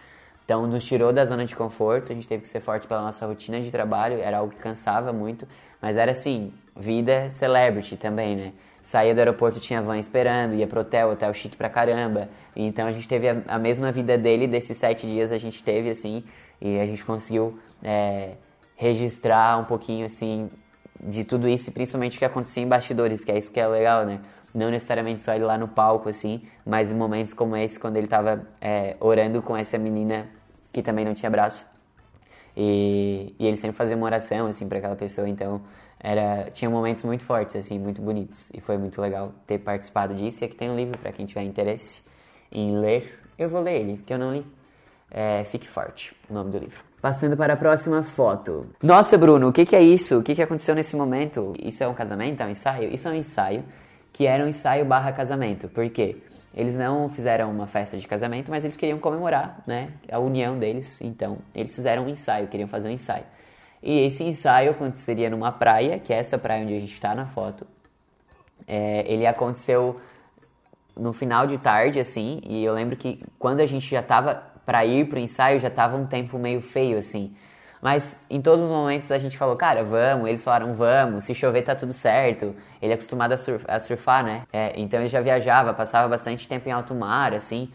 [0.44, 3.26] Então nos tirou da zona de conforto, a gente teve que ser forte pela nossa
[3.26, 5.46] rotina de trabalho, era algo que cansava muito,
[5.80, 8.52] mas era assim, vida celebrity também, né?
[8.88, 12.30] Saía do aeroporto, tinha van esperando, ia pro hotel, hotel chique pra caramba.
[12.56, 15.90] Então a gente teve a, a mesma vida dele, desses sete dias a gente teve
[15.90, 16.24] assim,
[16.58, 18.30] e a gente conseguiu é,
[18.76, 20.48] registrar um pouquinho assim
[20.98, 24.06] de tudo isso, principalmente o que acontecia em bastidores, que é isso que é legal,
[24.06, 24.20] né?
[24.54, 28.06] Não necessariamente só ele lá no palco, assim, mas em momentos como esse, quando ele
[28.06, 30.28] estava é, orando com essa menina
[30.72, 31.66] que também não tinha braço.
[32.56, 35.60] E, e ele sempre fazia uma oração, assim, para aquela pessoa, então
[36.00, 38.50] era, tinha momentos muito fortes, assim, muito bonitos.
[38.54, 40.42] E foi muito legal ter participado disso.
[40.42, 42.02] E aqui tem um livro para quem tiver interesse
[42.52, 43.20] em ler.
[43.38, 44.46] Eu vou ler ele, porque eu não li.
[45.10, 46.84] É, Fique Forte, o nome do livro.
[47.00, 48.66] Passando para a próxima foto.
[48.82, 50.18] Nossa, Bruno, o que, que é isso?
[50.18, 51.54] O que, que aconteceu nesse momento?
[51.62, 52.42] Isso é um casamento?
[52.42, 52.92] É um ensaio?
[52.92, 53.64] Isso é um ensaio
[54.12, 55.68] que era um ensaio barra casamento.
[55.68, 56.16] Por quê?
[56.54, 60.98] Eles não fizeram uma festa de casamento, mas eles queriam comemorar né, a união deles.
[61.00, 63.24] Então, eles fizeram um ensaio, queriam fazer um ensaio.
[63.82, 67.26] E esse ensaio aconteceria numa praia, que é essa praia onde a gente está na
[67.26, 67.66] foto.
[68.66, 70.00] É, ele aconteceu
[70.96, 74.84] no final de tarde, assim, e eu lembro que quando a gente já estava para
[74.84, 77.34] ir pro ensaio já tava um tempo meio feio assim.
[77.80, 80.28] Mas em todos os momentos a gente falou, cara, vamos.
[80.28, 81.24] Eles falaram, vamos.
[81.24, 82.54] Se chover tá tudo certo.
[82.82, 84.42] Ele é acostumado a, surf, a surfar, né?
[84.52, 87.70] É, então ele já viajava, passava bastante tempo em alto mar, assim.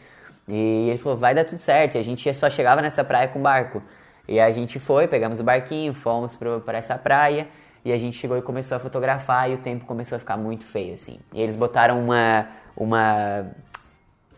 [0.47, 1.95] E ele falou, vai dar tudo certo.
[1.95, 3.81] E a gente só chegava nessa praia com barco.
[4.27, 7.47] E a gente foi, pegamos o barquinho, fomos para essa praia.
[7.83, 9.49] E a gente chegou e começou a fotografar.
[9.51, 11.19] E o tempo começou a ficar muito feio, assim.
[11.33, 12.47] E eles botaram uma.
[12.75, 13.45] uma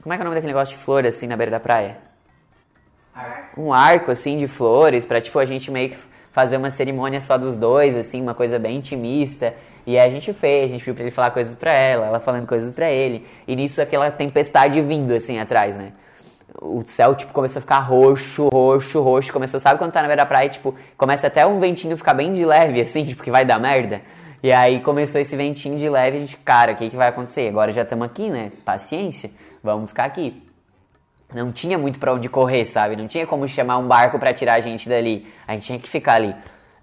[0.01, 1.97] como é que é o nome daquele negócio de flor, assim, na beira da praia?
[3.57, 5.97] um arco assim de flores para tipo a gente meio que
[6.31, 9.53] fazer uma cerimônia só dos dois, assim, uma coisa bem intimista.
[9.87, 12.19] E aí a gente fez, a gente viu pra ele falar coisas pra ela, ela
[12.19, 13.25] falando coisas pra ele.
[13.47, 15.93] E nisso aquela tempestade vindo assim atrás, né?
[16.61, 19.33] O céu, tipo, começou a ficar roxo, roxo, roxo.
[19.33, 22.31] Começou, sabe quando tá na beira da praia, tipo, começa até um ventinho ficar bem
[22.33, 24.01] de leve, assim, tipo, que vai dar merda.
[24.43, 27.47] E aí começou esse ventinho de leve, a gente, cara, o que, que vai acontecer?
[27.47, 28.51] Agora já estamos aqui, né?
[28.63, 29.31] Paciência,
[29.63, 30.45] vamos ficar aqui
[31.33, 32.95] não tinha muito para onde correr, sabe?
[32.95, 35.27] Não tinha como chamar um barco para tirar a gente dali.
[35.47, 36.35] A gente tinha que ficar ali.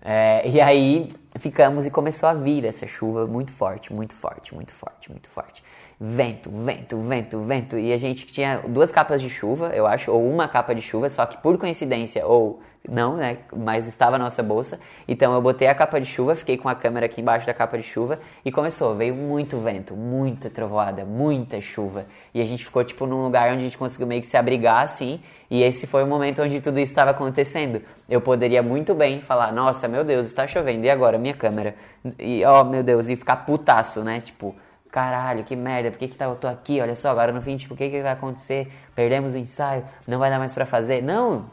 [0.05, 4.73] É, e aí ficamos e começou a vir essa chuva muito forte, muito forte, muito
[4.73, 5.63] forte, muito forte.
[6.05, 7.79] Vento, vento, vento, vento.
[7.79, 11.09] E a gente tinha duas capas de chuva, eu acho, ou uma capa de chuva,
[11.09, 13.39] só que por coincidência, ou não, né?
[13.57, 14.81] Mas estava na nossa bolsa.
[15.07, 17.79] Então eu botei a capa de chuva, fiquei com a câmera aqui embaixo da capa
[17.79, 18.97] de chuva e começou.
[18.97, 22.05] Veio muito vento, muita trovoada, muita chuva.
[22.35, 24.83] E a gente ficou tipo num lugar onde a gente conseguiu meio que se abrigar
[24.83, 25.21] assim.
[25.49, 27.81] E esse foi o momento onde tudo isso estava acontecendo.
[28.11, 31.17] Eu poderia muito bem falar: Nossa, meu Deus, está chovendo, e agora?
[31.17, 31.77] Minha câmera.
[32.19, 34.21] E oh, meu Deus, e ficar putaço, né?
[34.21, 34.53] Tipo
[34.93, 36.81] caralho, que merda, por que, que tá, eu tô aqui?
[36.81, 38.71] Olha só, agora no fim, tipo, o que, que vai acontecer?
[38.95, 41.03] Perdemos o ensaio, não vai dar mais para fazer.
[41.03, 41.47] Não,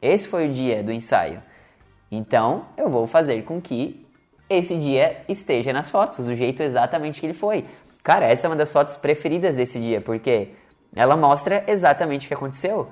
[0.00, 1.42] esse foi o dia do ensaio.
[2.10, 4.06] Então, eu vou fazer com que
[4.48, 7.64] esse dia esteja nas fotos, do jeito exatamente que ele foi.
[8.02, 10.50] Cara, essa é uma das fotos preferidas desse dia, porque
[10.94, 12.88] ela mostra exatamente o que aconteceu.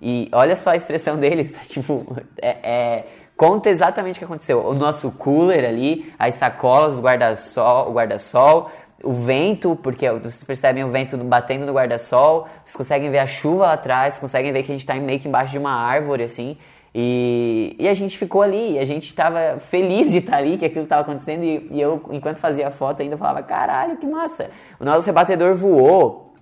[0.00, 4.64] E olha só a expressão deles, tá tipo, é, é, conta exatamente o que aconteceu.
[4.64, 8.70] O nosso cooler ali, as sacolas, o guarda-sol, o guarda-sol
[9.02, 13.66] o vento, porque vocês percebem o vento batendo no guarda-sol, vocês conseguem ver a chuva
[13.66, 16.56] lá atrás, conseguem ver que a gente está meio que embaixo de uma árvore, assim,
[16.94, 20.84] e, e a gente ficou ali, a gente estava feliz de estar ali, que aquilo
[20.84, 24.50] estava acontecendo, e, e, eu, enquanto fazia a foto, ainda falava, caralho, que massa!
[24.78, 26.34] O nosso rebatedor voou,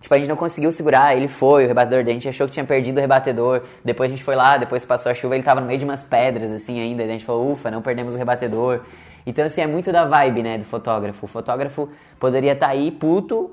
[0.00, 2.64] tipo, a gente não conseguiu segurar, ele foi, o rebatedor, a gente achou que tinha
[2.64, 5.66] perdido o rebatedor, depois a gente foi lá, depois passou a chuva, ele estava no
[5.66, 8.80] meio de umas pedras, assim, ainda, a gente falou, ufa, não perdemos o rebatedor.
[9.26, 11.24] Então, assim, é muito da vibe, né, do fotógrafo.
[11.24, 13.50] O fotógrafo poderia estar tá aí puto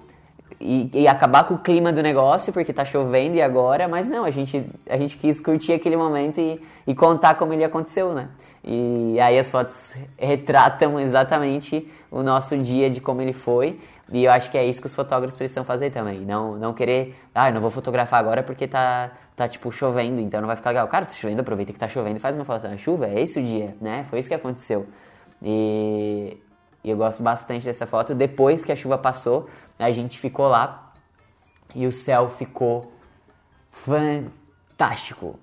[0.59, 4.25] e, e, acabar com o clima do negócio porque tá chovendo e agora, mas não,
[4.25, 8.29] a gente, a gente quis curtir aquele momento e, e contar como ele aconteceu, né?
[8.63, 13.79] E aí as fotos retratam exatamente o nosso dia de como ele foi.
[14.11, 16.19] E eu acho que é isso que os fotógrafos precisam fazer também.
[16.19, 20.47] Não, não querer, ah, não vou fotografar agora porque tá, tá tipo chovendo, então não
[20.47, 20.87] vai ficar legal.
[20.87, 23.07] Cara, tá chovendo, aproveita que tá chovendo faz uma foto na chuva.
[23.07, 24.05] É esse o dia, né?
[24.09, 24.87] Foi isso que aconteceu.
[25.41, 26.37] E,
[26.83, 28.15] eu gosto bastante dessa foto.
[28.15, 30.93] Depois que a chuva passou, a gente ficou lá
[31.75, 32.91] e o céu ficou
[33.71, 35.39] fantástico.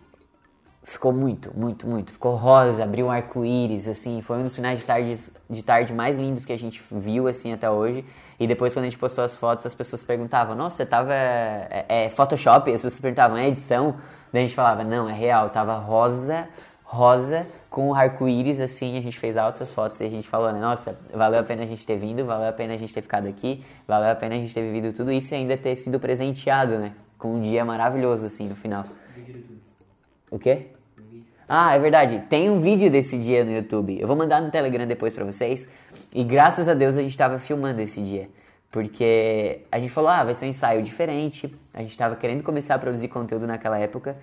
[0.82, 2.12] Ficou muito, muito, muito.
[2.12, 4.22] Ficou rosa, abriu um arco-íris, assim.
[4.22, 5.18] Foi um dos finais de tarde,
[5.50, 8.04] de tarde mais lindos que a gente viu, assim, até hoje.
[8.38, 11.12] E depois, quando a gente postou as fotos, as pessoas perguntavam: Nossa, você tava.
[11.12, 12.70] É, é Photoshop?
[12.70, 13.96] E as pessoas perguntavam: É edição?
[14.32, 15.50] Daí a gente falava: Não, é real.
[15.50, 16.48] Tava rosa,
[16.88, 20.96] rosa, com arco-íris, assim, a gente fez altas fotos e a gente falou, né, nossa,
[21.12, 23.64] valeu a pena a gente ter vindo, valeu a pena a gente ter ficado aqui,
[23.88, 26.92] valeu a pena a gente ter vivido tudo isso e ainda ter sido presenteado, né,
[27.18, 28.84] com um dia maravilhoso, assim, no final.
[30.30, 30.68] O quê?
[31.48, 34.86] Ah, é verdade, tem um vídeo desse dia no YouTube, eu vou mandar no Telegram
[34.86, 35.68] depois pra vocês,
[36.14, 38.28] e graças a Deus a gente tava filmando esse dia.
[38.70, 41.50] Porque a gente falou, ah, vai ser um ensaio diferente.
[41.72, 44.16] A gente estava querendo começar a produzir conteúdo naquela época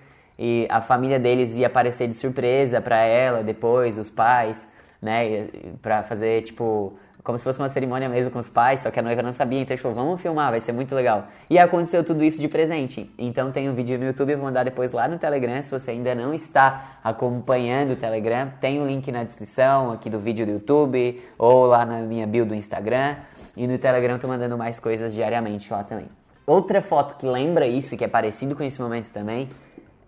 [0.46, 4.70] e a família deles ia aparecer de surpresa para ela depois, os pais,
[5.02, 5.48] né,
[5.82, 9.02] para fazer tipo como se fosse uma cerimônia mesmo com os pais, só que a
[9.02, 11.28] noiva não sabia, então a gente falou, vamos filmar, vai ser muito legal.
[11.50, 13.10] E aconteceu tudo isso de presente.
[13.18, 16.14] Então tem um vídeo no YouTube, vou mandar depois lá no Telegram, se você ainda
[16.14, 20.52] não está acompanhando o Telegram, tem o um link na descrição aqui do vídeo do
[20.52, 23.16] YouTube, ou lá na minha bio do Instagram,
[23.56, 26.08] e no Telegram eu tô mandando mais coisas diariamente lá também.
[26.46, 29.48] Outra foto que lembra isso, que é parecido com esse momento também,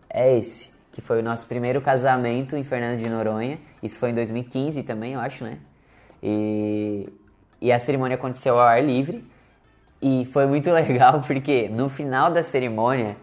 [0.10, 3.60] é esse, que foi o nosso primeiro casamento em Fernando de Noronha.
[3.84, 5.58] Isso foi em 2015 também, eu acho, né?
[6.22, 7.08] E,
[7.62, 9.24] e a cerimônia aconteceu ao ar livre.
[10.02, 13.18] E foi muito legal porque no final da cerimônia,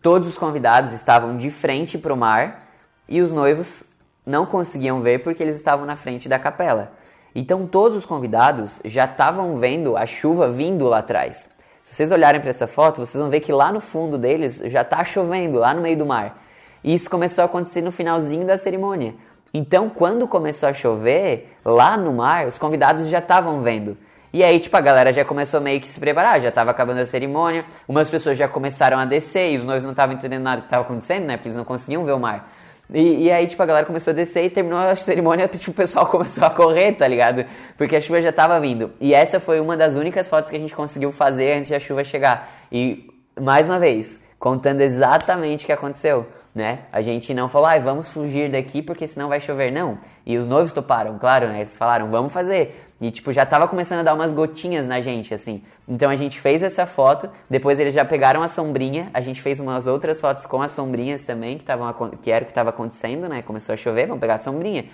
[0.00, 2.68] todos os convidados estavam de frente para o mar
[3.08, 3.84] e os noivos
[4.24, 6.92] não conseguiam ver porque eles estavam na frente da capela.
[7.34, 11.48] Então todos os convidados já estavam vendo a chuva vindo lá atrás.
[11.82, 14.82] Se vocês olharem para essa foto, vocês vão ver que lá no fundo deles já
[14.82, 16.40] está chovendo, lá no meio do mar.
[16.82, 19.14] E isso começou a acontecer no finalzinho da cerimônia.
[19.52, 23.96] Então, quando começou a chover, lá no mar, os convidados já estavam vendo.
[24.32, 27.06] E aí, tipo, a galera já começou meio que se preparar, já estava acabando a
[27.06, 30.68] cerimônia, umas pessoas já começaram a descer e os noivos não estavam entendendo nada que
[30.68, 31.36] estava acontecendo, né?
[31.36, 32.50] Porque eles não conseguiam ver o mar.
[32.92, 35.74] E, e, aí, tipo, a galera começou a descer e terminou a cerimônia, tipo, o
[35.74, 37.44] pessoal começou a correr, tá ligado?
[37.78, 38.92] Porque a chuva já tava vindo.
[39.00, 42.04] E essa foi uma das únicas fotos que a gente conseguiu fazer antes da chuva
[42.04, 42.66] chegar.
[42.70, 43.08] E,
[43.40, 46.80] mais uma vez, contando exatamente o que aconteceu, né?
[46.92, 49.98] A gente não falou, ah, vamos fugir daqui porque senão vai chover, não.
[50.26, 51.58] E os noivos toparam, claro, né?
[51.58, 52.86] Eles falaram, vamos fazer.
[53.00, 55.62] E, tipo, já tava começando a dar umas gotinhas na gente, assim.
[55.86, 59.58] Então a gente fez essa foto, depois eles já pegaram a sombrinha, a gente fez
[59.58, 63.28] umas outras fotos com as sombrinhas também, que, tavam, que era o que estava acontecendo,
[63.28, 63.42] né?
[63.42, 64.84] Começou a chover, vamos pegar a sombrinha.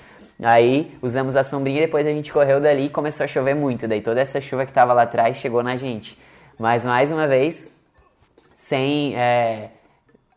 [0.43, 3.87] Aí usamos a sombrinha depois a gente correu dali e começou a chover muito.
[3.87, 6.19] Daí toda essa chuva que estava lá atrás chegou na gente.
[6.59, 7.69] Mas mais uma vez,
[8.55, 9.71] sem é,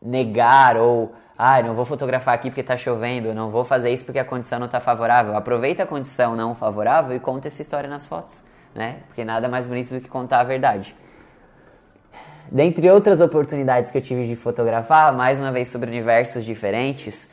[0.01, 4.19] negar ou ah, não vou fotografar aqui porque está chovendo, não vou fazer isso porque
[4.19, 5.35] a condição não está favorável.
[5.35, 8.43] Aproveita a condição não favorável e conta essa história nas fotos,
[8.73, 8.97] né?
[9.07, 10.95] Porque nada mais bonito do que contar a verdade.
[12.51, 17.29] Dentre outras oportunidades que eu tive de fotografar, mais uma vez sobre universos diferentes,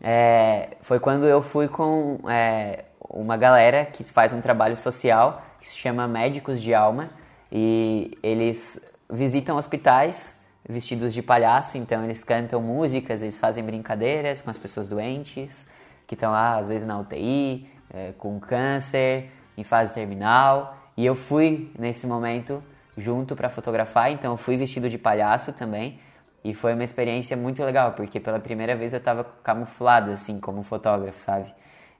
[0.00, 5.68] é, foi quando eu fui com é, uma galera que faz um trabalho social que
[5.68, 7.10] se chama Médicos de Alma
[7.52, 8.80] e eles
[9.10, 10.38] visitam hospitais
[10.68, 15.66] vestidos de palhaço, então eles cantam músicas, eles fazem brincadeiras com as pessoas doentes,
[16.06, 20.76] que estão lá às vezes na UTI, é, com câncer, em fase terminal.
[21.00, 22.62] E eu fui nesse momento
[22.94, 25.98] junto para fotografar, então eu fui vestido de palhaço também.
[26.44, 30.62] E foi uma experiência muito legal, porque pela primeira vez eu estava camuflado assim como
[30.62, 31.54] fotógrafo, sabe?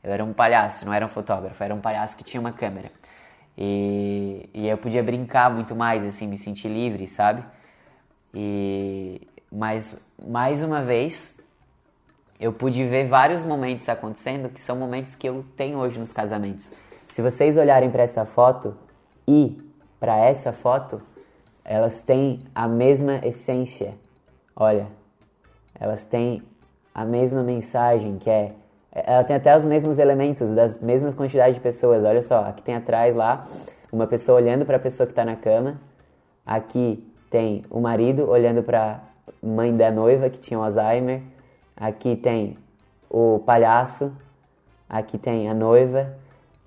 [0.05, 2.93] Eu era um palhaço, não era um fotógrafo, era um palhaço que tinha uma câmera.
[3.57, 7.43] E, e eu podia brincar muito mais, assim, me sentir livre, sabe?
[8.35, 9.99] E mas
[10.29, 11.35] mais uma vez
[12.39, 16.71] eu pude ver vários momentos acontecendo que são momentos que eu tenho hoje nos casamentos.
[17.09, 18.77] Se vocês olharem para essa foto
[19.31, 19.57] e
[20.01, 21.01] para essa foto,
[21.65, 23.95] elas têm a mesma essência.
[24.57, 24.89] Olha,
[25.79, 26.43] elas têm
[26.93, 28.55] a mesma mensagem, que é
[28.93, 32.03] ela tem até os mesmos elementos, das mesmas quantidades de pessoas.
[32.03, 33.47] Olha só, aqui tem atrás lá
[33.93, 35.81] uma pessoa olhando para a pessoa que está na cama.
[36.45, 39.01] Aqui tem o marido olhando para
[39.41, 41.23] mãe da noiva que tinha Alzheimer.
[41.77, 42.57] Aqui tem
[43.09, 44.13] o palhaço.
[44.89, 46.17] Aqui tem a noiva.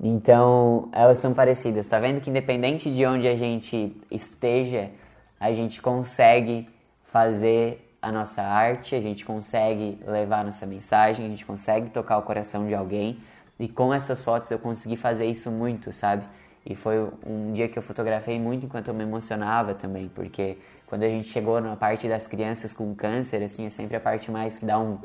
[0.06, 1.88] Então, elas são parecidas.
[1.88, 4.92] Tá vendo que independente de onde a gente esteja,
[5.40, 6.68] a gente consegue
[7.06, 12.18] fazer a nossa arte, a gente consegue levar a nossa mensagem, a gente consegue tocar
[12.18, 13.18] o coração de alguém.
[13.58, 16.26] E com essas fotos eu consegui fazer isso muito, sabe?
[16.66, 21.04] E foi um dia que eu fotografei muito enquanto eu me emocionava também, porque quando
[21.04, 24.58] a gente chegou na parte das crianças com câncer, assim, é sempre a parte mais
[24.58, 24.98] que dá um,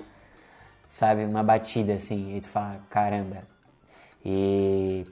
[0.88, 3.57] sabe, uma batida assim, e tu fala, caramba.
[4.24, 5.06] E,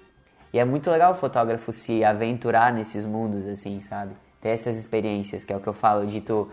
[0.53, 4.13] e é muito legal o fotógrafo se aventurar nesses mundos, assim, sabe?
[4.41, 6.49] Ter essas experiências, que é o que eu falo de tu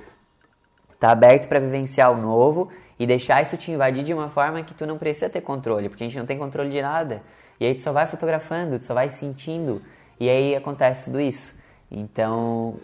[0.99, 4.74] tá aberto para vivenciar o novo e deixar isso te invadir de uma forma que
[4.74, 7.22] tu não precisa ter controle, porque a gente não tem controle de nada.
[7.60, 9.82] E aí tu só vai fotografando, tu só vai sentindo,
[10.20, 11.54] e aí acontece tudo isso.
[11.91, 12.76] Então,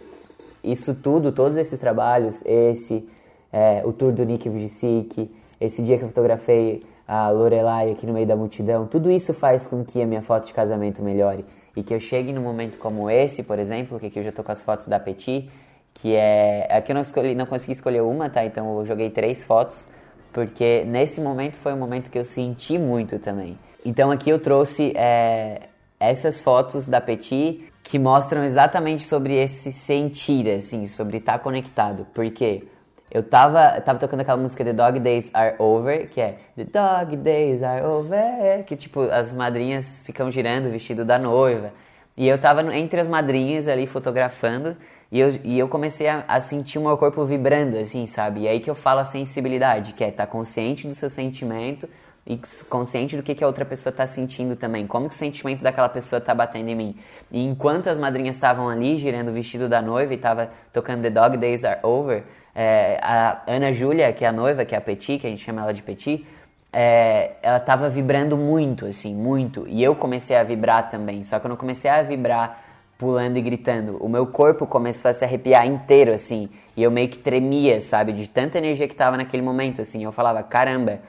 [0.62, 3.08] isso tudo, todos esses trabalhos, esse,
[3.52, 8.12] é, o tour do Nick Vujicic, esse dia que eu fotografei a Lorelai aqui no
[8.12, 11.44] meio da multidão, tudo isso faz com que a minha foto de casamento melhore.
[11.76, 14.44] E que eu chegue num momento como esse, por exemplo, que aqui eu já tô
[14.44, 15.50] com as fotos da Petit,
[15.92, 16.68] que é.
[16.70, 18.44] Aqui eu não, escolhi, não consegui escolher uma, tá?
[18.44, 19.88] Então eu joguei três fotos,
[20.32, 23.58] porque nesse momento foi um momento que eu senti muito também.
[23.84, 25.62] Então aqui eu trouxe é,
[25.98, 32.06] essas fotos da Petit que mostram exatamente sobre esse sentir, assim, sobre estar tá conectado.
[32.14, 32.68] Porque
[33.10, 37.16] eu tava, tava tocando aquela música The Dog Days Are Over, que é The Dog
[37.16, 41.72] Days Are Over, que tipo, as madrinhas ficam girando o vestido da noiva.
[42.16, 44.76] E eu tava entre as madrinhas ali fotografando
[45.10, 48.42] e eu, e eu comecei a, a, sentir o meu corpo vibrando, assim, sabe?
[48.42, 51.88] E aí que eu falo a sensibilidade, que é estar tá consciente do seu sentimento
[52.24, 52.38] e
[52.68, 54.86] consciente do que, que a outra pessoa está sentindo também.
[54.86, 56.96] Como que o sentimento daquela pessoa está batendo em mim.
[57.28, 61.10] E enquanto as madrinhas estavam ali, girando o vestido da noiva e tava tocando The
[61.10, 62.22] Dog Days Are Over,
[62.54, 65.42] é, a Ana Júlia, que é a noiva, que é a Petit, que a gente
[65.42, 66.26] chama ela de Petit,
[66.72, 69.66] é, ela estava vibrando muito, assim, muito.
[69.68, 71.22] E eu comecei a vibrar também.
[71.22, 72.62] Só que eu não comecei a vibrar
[72.96, 73.96] pulando e gritando.
[73.96, 76.48] O meu corpo começou a se arrepiar inteiro, assim.
[76.76, 78.12] E eu meio que tremia, sabe?
[78.12, 80.04] De tanta energia que tava naquele momento, assim.
[80.04, 81.00] Eu falava, caramba,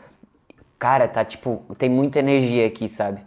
[0.79, 3.21] cara, tá tipo, tem muita energia aqui, sabe?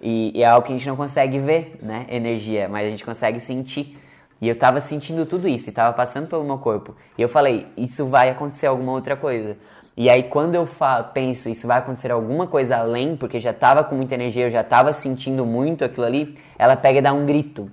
[0.00, 2.06] E, e é algo que a gente não consegue ver, né?
[2.08, 3.98] Energia, mas a gente consegue sentir.
[4.44, 6.94] E eu tava sentindo tudo isso, e tava passando pelo meu corpo.
[7.16, 9.56] E eu falei, isso vai acontecer alguma outra coisa.
[9.96, 13.82] E aí quando eu falo, penso, isso vai acontecer alguma coisa além, porque já tava
[13.82, 17.24] com muita energia, eu já tava sentindo muito aquilo ali, ela pega e dá um
[17.24, 17.72] grito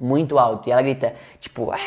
[0.00, 0.66] muito alto.
[0.66, 1.78] E ela grita, tipo, ah!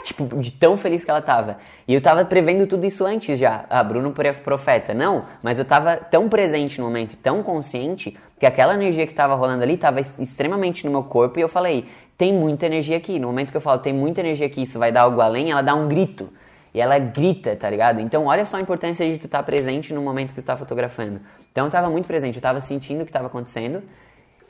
[0.00, 1.58] tipo, de tão feliz que ela tava.
[1.86, 3.66] E eu tava prevendo tudo isso antes já.
[3.68, 4.94] Ah, Bruno profeta.
[4.94, 9.34] Não, mas eu tava tão presente no momento, tão consciente, que aquela energia que tava
[9.34, 11.86] rolando ali tava extremamente no meu corpo e eu falei,
[12.18, 13.18] tem muita energia aqui.
[13.18, 15.62] No momento que eu falo, tem muita energia aqui, isso vai dar algo além, ela
[15.62, 16.28] dá um grito.
[16.74, 18.00] E ela grita, tá ligado?
[18.00, 20.56] Então olha só a importância de tu estar tá presente no momento que tu tá
[20.56, 21.20] fotografando.
[21.50, 23.82] Então eu tava muito presente, eu tava sentindo o que tava acontecendo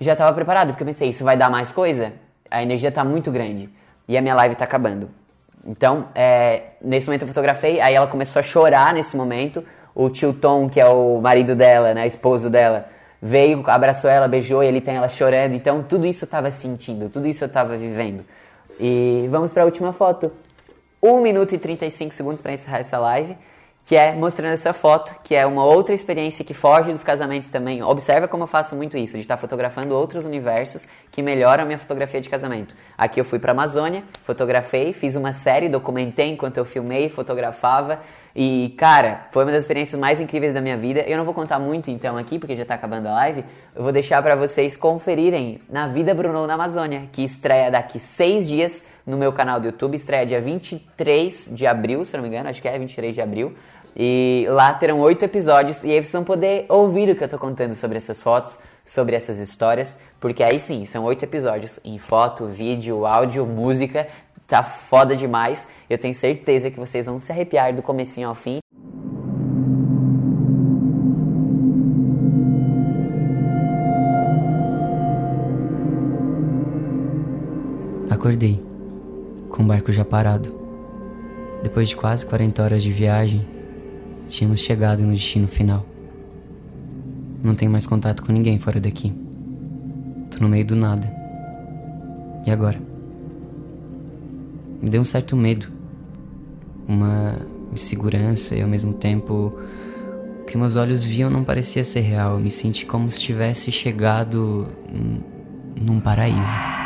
[0.01, 2.13] já tava preparado, porque eu pensei, isso vai dar mais coisa?
[2.51, 3.69] a energia está muito grande
[4.07, 5.11] e a minha live está acabando.
[5.67, 9.63] Então, é, nesse momento eu fotografei, aí ela começou a chorar nesse momento.
[9.95, 12.89] O tio Tom, que é o marido dela, né, esposo dela,
[13.21, 15.55] veio, abraçou ela, beijou e ele tem ela chorando.
[15.55, 18.25] Então, tudo isso eu estava sentindo, tudo isso eu estava vivendo.
[18.79, 20.31] E vamos para a última foto.
[21.03, 23.37] 1 minuto e 35 segundos para encerrar essa live
[23.89, 27.83] que é mostrando essa foto, que é uma outra experiência que foge dos casamentos também.
[27.83, 31.79] Observa como eu faço muito isso, de estar fotografando outros universos que melhoram a minha
[31.79, 32.77] fotografia de casamento.
[32.99, 38.01] Aqui eu fui para Amazônia, fotografei, fiz uma série, documentei enquanto eu filmei, fotografava.
[38.35, 41.01] E, cara, foi uma das experiências mais incríveis da minha vida.
[41.01, 43.45] Eu não vou contar muito então aqui, porque já está acabando a live.
[43.75, 48.49] Eu vou deixar para vocês conferirem na Vida Bruno na Amazônia, que estreia daqui seis
[48.49, 49.97] dias no meu canal do YouTube.
[49.97, 53.55] Estreia dia 23 de abril, se não me engano, acho que é 23 de abril.
[53.97, 57.37] E lá terão oito episódios e aí vocês vão poder ouvir o que eu tô
[57.37, 62.47] contando sobre essas fotos, sobre essas histórias, porque aí sim, são oito episódios em foto,
[62.47, 64.07] vídeo, áudio, música,
[64.49, 65.69] tá foda demais.
[65.89, 68.59] Eu tenho certeza que vocês vão se arrepiar do comecinho ao fim.
[78.11, 78.61] Acordei,
[79.49, 80.59] com o barco já parado.
[81.63, 83.47] Depois de quase 40 horas de viagem,
[84.29, 85.85] Tínhamos chegado no destino final.
[87.43, 89.13] Não tenho mais contato com ninguém fora daqui.
[90.31, 91.11] Tô no meio do nada.
[92.47, 92.88] E agora?
[94.81, 95.67] Me deu um certo medo,
[96.87, 97.37] uma
[97.73, 99.53] insegurança e ao mesmo tempo
[100.41, 102.35] o que meus olhos viam não parecia ser real.
[102.35, 104.67] Eu me senti como se tivesse chegado
[105.77, 106.78] num paraíso.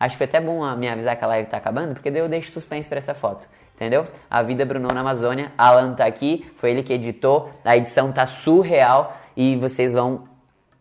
[0.00, 2.28] Acho que foi até bom me avisar que a live tá acabando, porque daí eu
[2.28, 3.46] deixo suspense para essa foto.
[3.74, 4.06] Entendeu?
[4.30, 5.52] A vida Bruno na Amazônia.
[5.58, 7.50] Alan tá aqui, foi ele que editou.
[7.62, 10.24] A edição tá surreal e vocês vão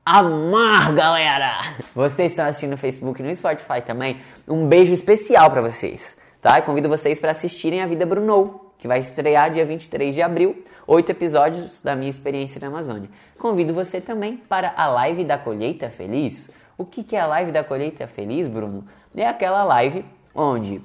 [0.05, 1.76] amar, galera!
[1.93, 4.22] Vocês estão assistindo no Facebook e no Spotify também.
[4.47, 6.61] Um beijo especial para vocês, tá?
[6.61, 11.11] Convido vocês para assistirem a Vida Bruno, que vai estrear dia 23 de abril, oito
[11.11, 13.09] episódios da minha experiência na Amazônia.
[13.38, 16.49] Convido você também para a live da colheita feliz.
[16.78, 18.86] O que, que é a live da colheita feliz, Bruno?
[19.16, 20.82] É aquela live onde,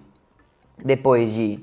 [0.78, 1.60] depois de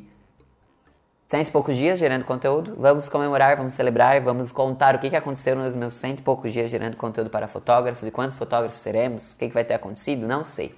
[1.28, 5.16] cento e poucos dias gerando conteúdo, vamos comemorar, vamos celebrar, vamos contar o que, que
[5.16, 9.24] aconteceu nos meus cento e poucos dias gerando conteúdo para fotógrafos e quantos fotógrafos seremos,
[9.32, 10.76] o que, que vai ter acontecido, não sei.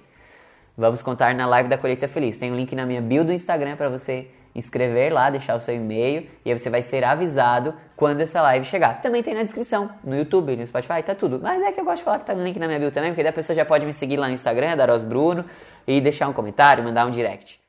[0.76, 2.36] Vamos contar na live da Colheita Feliz.
[2.38, 5.74] Tem um link na minha bio do Instagram para você inscrever lá, deixar o seu
[5.74, 9.00] e-mail e aí você vai ser avisado quando essa live chegar.
[9.02, 11.40] Também tem na descrição, no YouTube, no Spotify, tá tudo.
[11.40, 13.10] Mas é que eu gosto de falar que tá no link na minha bio também,
[13.10, 15.44] porque daí a pessoa já pode me seguir lá no Instagram, Daros Bruno,
[15.86, 17.63] e deixar um comentário, mandar um direct.